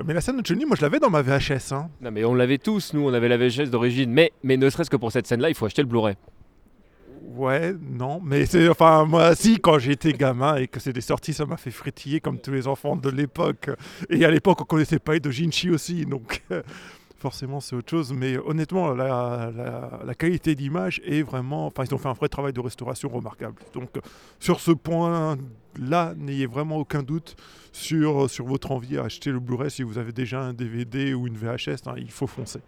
Mais 0.04 0.14
la 0.14 0.20
scène 0.20 0.40
de 0.40 0.46
Chun-Li, 0.46 0.64
moi 0.64 0.76
je 0.76 0.82
l'avais 0.82 0.98
dans 0.98 1.10
ma 1.10 1.22
VHS. 1.22 1.72
Hein. 1.72 1.88
Non 2.00 2.10
mais 2.10 2.24
on 2.24 2.34
l'avait 2.34 2.58
tous, 2.58 2.94
nous, 2.94 3.02
on 3.06 3.12
avait 3.12 3.28
la 3.28 3.36
VHS 3.36 3.70
d'origine. 3.70 4.10
Mais, 4.10 4.32
mais 4.42 4.56
ne 4.56 4.68
serait-ce 4.70 4.90
que 4.90 4.96
pour 4.96 5.12
cette 5.12 5.26
scène-là, 5.26 5.48
il 5.48 5.54
faut 5.54 5.66
acheter 5.66 5.82
le 5.82 5.88
Blu-ray. 5.88 6.16
Ouais, 7.34 7.74
non, 7.80 8.20
mais 8.24 8.46
c'est 8.46 8.66
enfin 8.68 9.04
moi 9.04 9.34
si 9.34 9.58
quand 9.58 9.78
j'étais 9.78 10.12
gamin 10.12 10.56
et 10.56 10.68
que 10.68 10.80
c'était 10.80 11.02
sorti, 11.02 11.34
ça 11.34 11.44
m'a 11.44 11.58
fait 11.58 11.70
frétiller 11.70 12.20
comme 12.20 12.38
tous 12.38 12.52
les 12.52 12.66
enfants 12.66 12.96
de 12.96 13.10
l'époque. 13.10 13.68
Et 14.08 14.24
à 14.24 14.30
l'époque, 14.30 14.60
on 14.62 14.64
connaissait 14.64 14.98
pas 14.98 15.18
de 15.18 15.30
Jinchi 15.30 15.70
aussi, 15.70 16.06
donc 16.06 16.42
forcément 17.16 17.60
c'est 17.60 17.76
autre 17.76 17.90
chose. 17.90 18.12
Mais 18.12 18.36
honnêtement, 18.38 18.92
la, 18.92 20.14
qualité 20.18 20.54
d'image 20.54 21.00
est 21.04 21.22
vraiment, 21.22 21.66
enfin 21.66 21.84
ils 21.84 21.94
ont 21.94 21.98
fait 21.98 22.08
un 22.08 22.14
vrai 22.14 22.28
travail 22.28 22.52
de 22.52 22.60
restauration 22.60 23.08
remarquable. 23.08 23.56
Donc 23.74 23.90
sur 24.40 24.60
ce 24.60 24.72
point 24.72 25.36
là, 25.78 26.14
n'ayez 26.16 26.46
vraiment 26.46 26.76
aucun 26.76 27.02
doute 27.02 27.36
sur, 27.72 28.30
sur 28.30 28.46
votre 28.46 28.72
envie 28.72 28.98
à 28.98 29.04
acheter 29.04 29.30
le 29.30 29.40
Blu-ray 29.40 29.70
si 29.70 29.82
vous 29.82 29.98
avez 29.98 30.12
déjà 30.12 30.40
un 30.40 30.54
DVD 30.54 31.14
ou 31.14 31.26
une 31.26 31.36
VHS, 31.36 31.86
hein, 31.86 31.94
il 31.96 32.10
faut 32.10 32.26
foncer. 32.26 32.60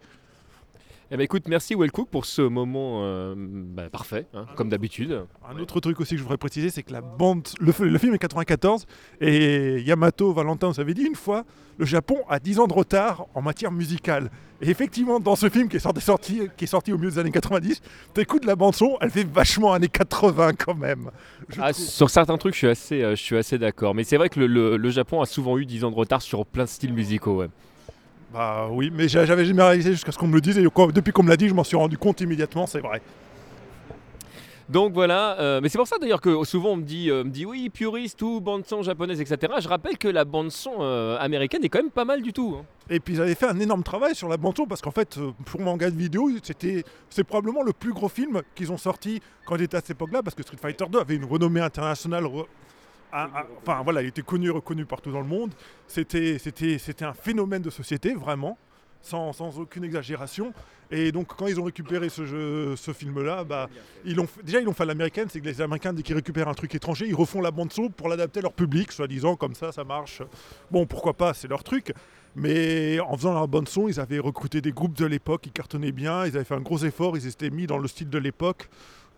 Eh 1.11 1.17
ben 1.17 1.23
écoute, 1.23 1.47
merci 1.47 1.73
Wellcook 1.73 2.07
pour 2.09 2.25
ce 2.25 2.43
moment 2.43 2.99
euh, 3.01 3.33
bah, 3.35 3.89
parfait, 3.89 4.27
hein, 4.35 4.45
comme 4.55 4.69
d'habitude. 4.69 5.25
Un 5.49 5.57
autre 5.57 5.79
truc 5.79 5.99
aussi 5.99 6.11
que 6.11 6.17
je 6.17 6.21
voudrais 6.21 6.37
préciser, 6.37 6.69
c'est 6.69 6.83
que 6.83 6.93
la 6.93 7.01
bande, 7.01 7.47
le, 7.59 7.71
film 7.71 8.13
est 8.13 8.19
94 8.19 8.85
et 9.19 9.81
Yamato 9.81 10.31
Valentin 10.33 10.67
nous 10.67 10.79
avait 10.79 10.93
dit 10.93 11.01
une 11.01 11.15
fois, 11.15 11.45
le 11.79 11.85
Japon 11.85 12.17
a 12.29 12.39
10 12.39 12.59
ans 12.59 12.67
de 12.67 12.73
retard 12.73 13.25
en 13.33 13.41
matière 13.41 13.71
musicale. 13.71 14.29
Et 14.61 14.69
effectivement, 14.69 15.19
dans 15.19 15.35
ce 15.35 15.49
film 15.49 15.67
qui 15.67 15.77
est 15.77 15.99
sorti, 15.99 16.41
qui 16.55 16.65
est 16.65 16.67
sorti 16.67 16.93
au 16.93 16.99
milieu 16.99 17.09
des 17.09 17.17
années 17.17 17.31
90, 17.31 17.81
t'écoutes 18.13 18.45
la 18.45 18.55
bande 18.55 18.75
son, 18.75 18.97
elle 19.01 19.09
fait 19.09 19.27
vachement 19.27 19.73
années 19.73 19.87
80 19.87 20.53
quand 20.53 20.75
même. 20.75 21.09
Ah, 21.57 21.73
sur 21.73 22.11
certains 22.11 22.37
trucs, 22.37 22.53
je 22.53 22.59
suis 22.59 22.67
assez, 22.67 23.01
euh, 23.01 23.15
je 23.15 23.23
suis 23.23 23.37
assez 23.37 23.57
d'accord. 23.57 23.95
Mais 23.95 24.03
c'est 24.03 24.17
vrai 24.17 24.29
que 24.29 24.39
le, 24.39 24.77
le, 24.77 24.89
Japon 24.91 25.21
a 25.21 25.25
souvent 25.25 25.57
eu 25.57 25.65
10 25.65 25.85
ans 25.85 25.91
de 25.91 25.95
retard 25.95 26.21
sur 26.21 26.45
plein 26.45 26.65
de 26.65 26.69
styles 26.69 26.93
musicaux. 26.93 27.37
Ouais. 27.37 27.47
Bah 28.33 28.67
oui, 28.71 28.91
mais 28.93 29.07
j'avais 29.07 29.45
jamais 29.45 29.63
réalisé 29.63 29.91
jusqu'à 29.91 30.11
ce 30.11 30.17
qu'on 30.17 30.27
me 30.27 30.35
le 30.35 30.41
dise 30.41 30.57
et 30.57 30.63
depuis 30.63 31.11
qu'on 31.11 31.23
me 31.23 31.29
l'a 31.29 31.37
dit, 31.37 31.49
je 31.49 31.53
m'en 31.53 31.63
suis 31.63 31.77
rendu 31.77 31.97
compte 31.97 32.21
immédiatement, 32.21 32.67
c'est 32.67 32.79
vrai. 32.79 33.01
Donc 34.69 34.93
voilà, 34.93 35.39
euh, 35.39 35.61
mais 35.63 35.69
c'est 35.69 35.79
pour 35.79 35.87
ça 35.87 35.97
d'ailleurs 35.99 36.21
que 36.21 36.43
souvent 36.43 36.73
on 36.73 36.75
me 36.75 36.83
dit, 36.83 37.09
euh, 37.09 37.23
me 37.23 37.31
dit 37.31 37.43
oui, 37.43 37.71
puriste 37.71 38.21
ou 38.21 38.39
bande-son 38.39 38.83
japonaise, 38.83 39.19
etc. 39.19 39.51
Je 39.59 39.67
rappelle 39.67 39.97
que 39.97 40.07
la 40.07 40.25
bande-son 40.25 40.73
euh, 40.81 41.17
américaine 41.19 41.63
est 41.63 41.69
quand 41.69 41.79
même 41.79 41.89
pas 41.89 42.05
mal 42.05 42.21
du 42.21 42.33
tout. 42.33 42.55
Hein. 42.55 42.65
Et 42.87 42.99
puis 42.99 43.15
ils 43.15 43.21
avaient 43.21 43.33
fait 43.33 43.47
un 43.47 43.59
énorme 43.59 43.81
travail 43.81 44.13
sur 44.13 44.29
la 44.29 44.37
bande-son 44.37 44.67
parce 44.67 44.81
qu'en 44.81 44.91
fait, 44.91 45.17
pour 45.45 45.61
manga 45.61 45.89
de 45.89 45.97
vidéo, 45.97 46.29
c'était, 46.43 46.83
c'est 47.09 47.23
probablement 47.23 47.63
le 47.63 47.73
plus 47.73 47.93
gros 47.93 48.09
film 48.09 48.43
qu'ils 48.53 48.71
ont 48.71 48.77
sorti 48.77 49.21
quand 49.47 49.55
ils 49.55 49.63
étaient 49.63 49.77
à 49.77 49.79
cette 49.79 49.91
époque-là 49.91 50.21
parce 50.21 50.35
que 50.35 50.43
Street 50.43 50.57
Fighter 50.61 50.85
2 50.87 50.99
avait 50.99 51.15
une 51.15 51.25
renommée 51.25 51.61
internationale 51.61 52.25
enfin 53.11 53.81
voilà, 53.83 54.01
il 54.01 54.07
était 54.07 54.21
connu, 54.21 54.49
reconnu 54.49 54.85
partout 54.85 55.11
dans 55.11 55.21
le 55.21 55.27
monde. 55.27 55.51
C'était, 55.87 56.37
c'était, 56.39 56.77
c'était 56.77 57.05
un 57.05 57.13
phénomène 57.13 57.61
de 57.61 57.69
société, 57.69 58.13
vraiment, 58.13 58.57
sans, 59.01 59.33
sans, 59.33 59.59
aucune 59.59 59.83
exagération. 59.83 60.53
Et 60.91 61.11
donc 61.11 61.27
quand 61.35 61.47
ils 61.47 61.59
ont 61.59 61.63
récupéré 61.63 62.09
ce, 62.09 62.93
film-là, 62.93 63.43
bah, 63.43 63.69
ils 64.05 64.19
ont, 64.19 64.27
déjà 64.43 64.59
ils 64.59 64.65
l'ont 64.65 64.73
fait 64.73 64.83
à 64.83 64.87
l'américaine, 64.87 65.27
c'est 65.29 65.39
que 65.39 65.45
les 65.45 65.61
Américains, 65.61 65.93
dès 65.93 66.01
qu'ils 66.01 66.15
récupèrent 66.15 66.47
un 66.47 66.55
truc 66.55 66.73
étranger, 66.73 67.05
ils 67.07 67.15
refont 67.15 67.41
la 67.41 67.51
bande 67.51 67.71
son 67.71 67.89
pour 67.89 68.09
l'adapter 68.09 68.39
à 68.39 68.43
leur 68.43 68.53
public, 68.53 68.91
soi-disant, 68.91 69.35
comme 69.35 69.53
ça, 69.53 69.71
ça 69.71 69.83
marche. 69.83 70.23
Bon, 70.71 70.85
pourquoi 70.85 71.13
pas, 71.13 71.33
c'est 71.33 71.47
leur 71.47 71.63
truc. 71.63 71.93
Mais 72.35 72.99
en 72.99 73.17
faisant 73.17 73.33
la 73.33 73.45
bande 73.47 73.67
son, 73.67 73.87
ils 73.87 73.99
avaient 73.99 74.19
recruté 74.19 74.61
des 74.61 74.71
groupes 74.71 74.95
de 74.95 75.05
l'époque 75.05 75.41
qui 75.41 75.51
cartonnaient 75.51 75.91
bien, 75.91 76.25
ils 76.25 76.35
avaient 76.35 76.45
fait 76.45 76.55
un 76.55 76.61
gros 76.61 76.77
effort, 76.79 77.17
ils 77.17 77.27
étaient 77.27 77.49
mis 77.49 77.67
dans 77.67 77.77
le 77.77 77.87
style 77.87 78.09
de 78.09 78.17
l'époque. 78.17 78.69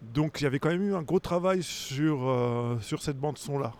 Donc 0.01 0.41
il 0.41 0.45
y 0.45 0.47
avait 0.47 0.59
quand 0.59 0.69
même 0.69 0.81
eu 0.81 0.95
un 0.95 1.03
gros 1.03 1.19
travail 1.19 1.61
sur, 1.61 2.27
euh, 2.27 2.77
cette 2.99 3.19
bande 3.19 3.37
son 3.37 3.59
là. 3.59 3.73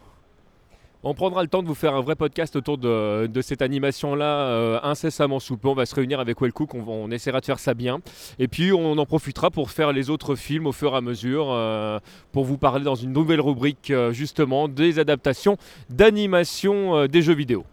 On 1.04 1.16
prendra 1.16 1.42
le 1.42 1.48
temps 1.48 1.64
de 1.64 1.68
vous 1.68 1.74
faire 1.74 1.96
un 1.96 2.02
vrai 2.02 2.16
podcast 2.16 2.56
autour 2.56 2.78
de, 2.78 3.42
cette 3.42 3.64
animation-là 3.64 4.46
euh, 4.46 4.80
incessamment 4.84 5.40
sous 5.40 5.58
peu. 5.58 5.68
On 5.68 5.74
va 5.74 5.88
se 5.88 5.96
réunir 5.96 6.20
avec 6.20 6.40
Wellcook, 6.40 6.76
on, 6.76 6.88
on, 6.88 7.10
essaiera 7.10 7.40
de 7.40 7.46
faire 7.46 7.58
ça 7.58 7.74
bien. 7.74 8.02
Et 8.38 8.48
puis 8.48 8.72
on 8.72 8.96
en 8.96 9.06
profitera 9.08 9.50
pour 9.50 9.72
faire 9.72 9.94
les 9.94 10.12
autres 10.12 10.36
films 10.36 10.68
au 10.68 10.72
fur 10.72 10.94
et 10.94 10.98
à 10.98 11.02
mesure, 11.02 11.48
euh, 11.50 12.00
pour 12.32 12.46
vous 12.46 12.60
parler 12.60 12.86
dans 12.86 12.94
une 12.94 13.14
nouvelle 13.14 13.42
rubrique 13.42 13.92
justement 14.12 14.68
des 14.68 15.00
adaptations 15.00 15.58
d'animation 15.90 17.08
des 17.08 17.24
jeux 17.24 17.34
vidéo. 17.34 17.66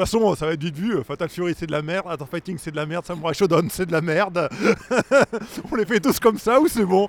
De 0.00 0.04
toute 0.06 0.12
façon, 0.18 0.34
ça 0.34 0.46
va 0.46 0.52
être 0.54 0.62
vite 0.62 0.78
vu. 0.78 0.96
Fatal 1.04 1.28
Fury, 1.28 1.54
c'est 1.54 1.66
de 1.66 1.72
la 1.72 1.82
merde. 1.82 2.06
Art 2.08 2.26
Fighting, 2.26 2.56
c'est 2.58 2.70
de 2.70 2.76
la 2.76 2.86
merde. 2.86 3.04
Samurai 3.04 3.34
Shodown, 3.34 3.68
c'est 3.68 3.84
de 3.84 3.92
la 3.92 4.00
merde. 4.00 4.48
on 5.70 5.76
les 5.76 5.84
fait 5.84 6.00
tous 6.00 6.18
comme 6.18 6.38
ça 6.38 6.58
ou 6.58 6.68
c'est 6.68 6.86
bon 6.86 7.06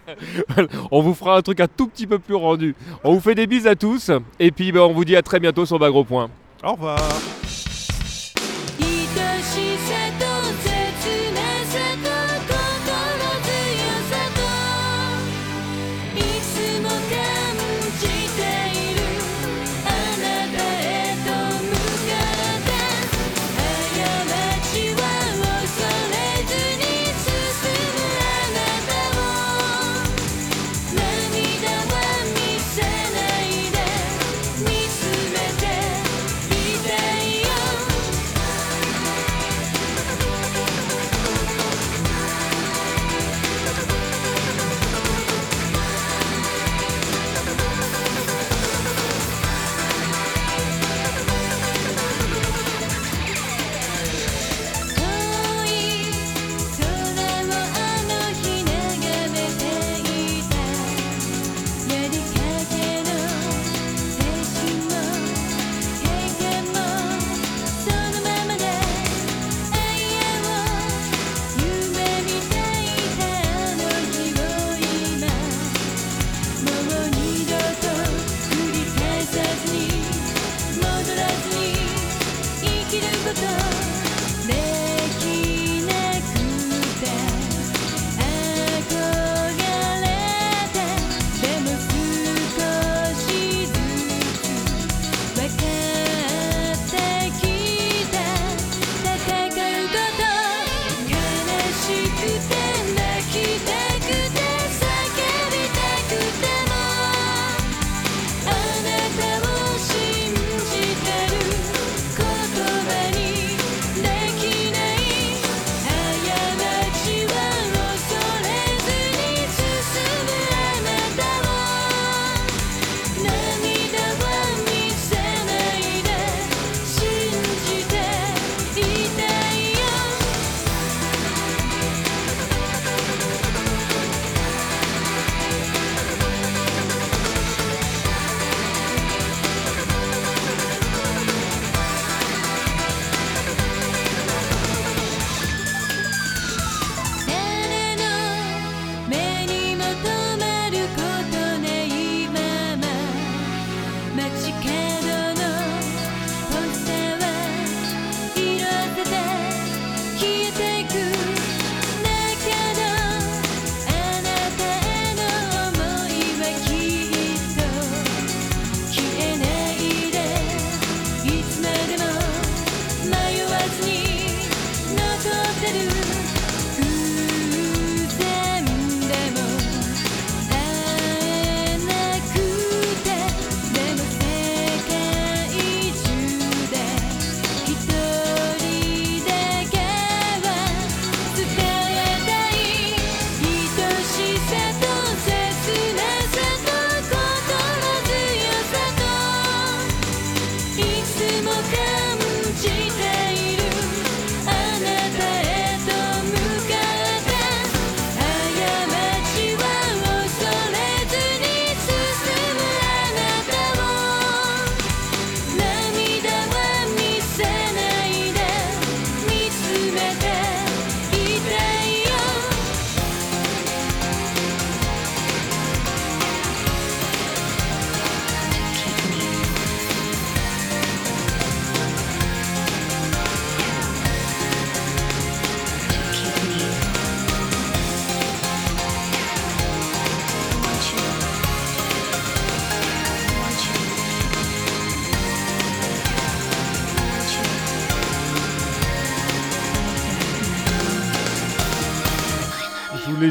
On 0.92 1.02
vous 1.02 1.12
fera 1.12 1.38
un 1.38 1.42
truc 1.42 1.58
un 1.58 1.66
tout 1.66 1.88
petit 1.88 2.06
peu 2.06 2.20
plus 2.20 2.36
rendu. 2.36 2.76
On 3.02 3.14
vous 3.14 3.20
fait 3.20 3.34
des 3.34 3.48
bises 3.48 3.66
à 3.66 3.74
tous. 3.74 4.12
Et 4.38 4.52
puis, 4.52 4.70
ben, 4.70 4.82
on 4.82 4.92
vous 4.92 5.04
dit 5.04 5.16
à 5.16 5.22
très 5.22 5.40
bientôt 5.40 5.66
sur 5.66 5.80
Bagro 5.80 6.04
Point. 6.04 6.30
Au 6.62 6.74
revoir. 6.74 7.00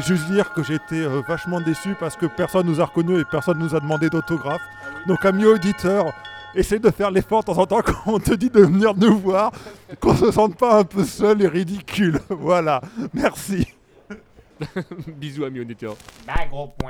Juste 0.06 0.26
dire 0.30 0.52
que 0.52 0.62
j'étais 0.62 1.02
euh, 1.02 1.22
vachement 1.26 1.60
déçu 1.60 1.94
parce 1.98 2.16
que 2.16 2.26
personne 2.26 2.66
nous 2.66 2.80
a 2.80 2.84
reconnus 2.84 3.20
et 3.20 3.24
personne 3.30 3.58
nous 3.58 3.74
a 3.74 3.80
demandé 3.80 4.10
d'autographe. 4.10 4.62
Donc, 5.06 5.24
amis 5.24 5.44
auditeurs, 5.44 6.12
essaye 6.54 6.80
de 6.80 6.90
faire 6.90 7.10
l'effort 7.10 7.40
de 7.40 7.46
temps 7.46 7.58
en 7.58 7.66
temps 7.66 7.82
quand 7.82 8.02
on 8.06 8.18
te 8.18 8.32
dit 8.34 8.50
de 8.50 8.60
venir 8.60 8.94
nous 8.94 9.18
voir, 9.18 9.52
qu'on 10.00 10.14
se 10.16 10.30
sente 10.30 10.56
pas 10.56 10.78
un 10.78 10.84
peu 10.84 11.04
seul 11.04 11.42
et 11.42 11.48
ridicule. 11.48 12.20
Voilà, 12.28 12.80
merci. 13.12 13.66
Bisous 15.06 15.44
amis 15.44 15.60
auditeurs. 15.60 15.96
Bagro.com 16.26 16.84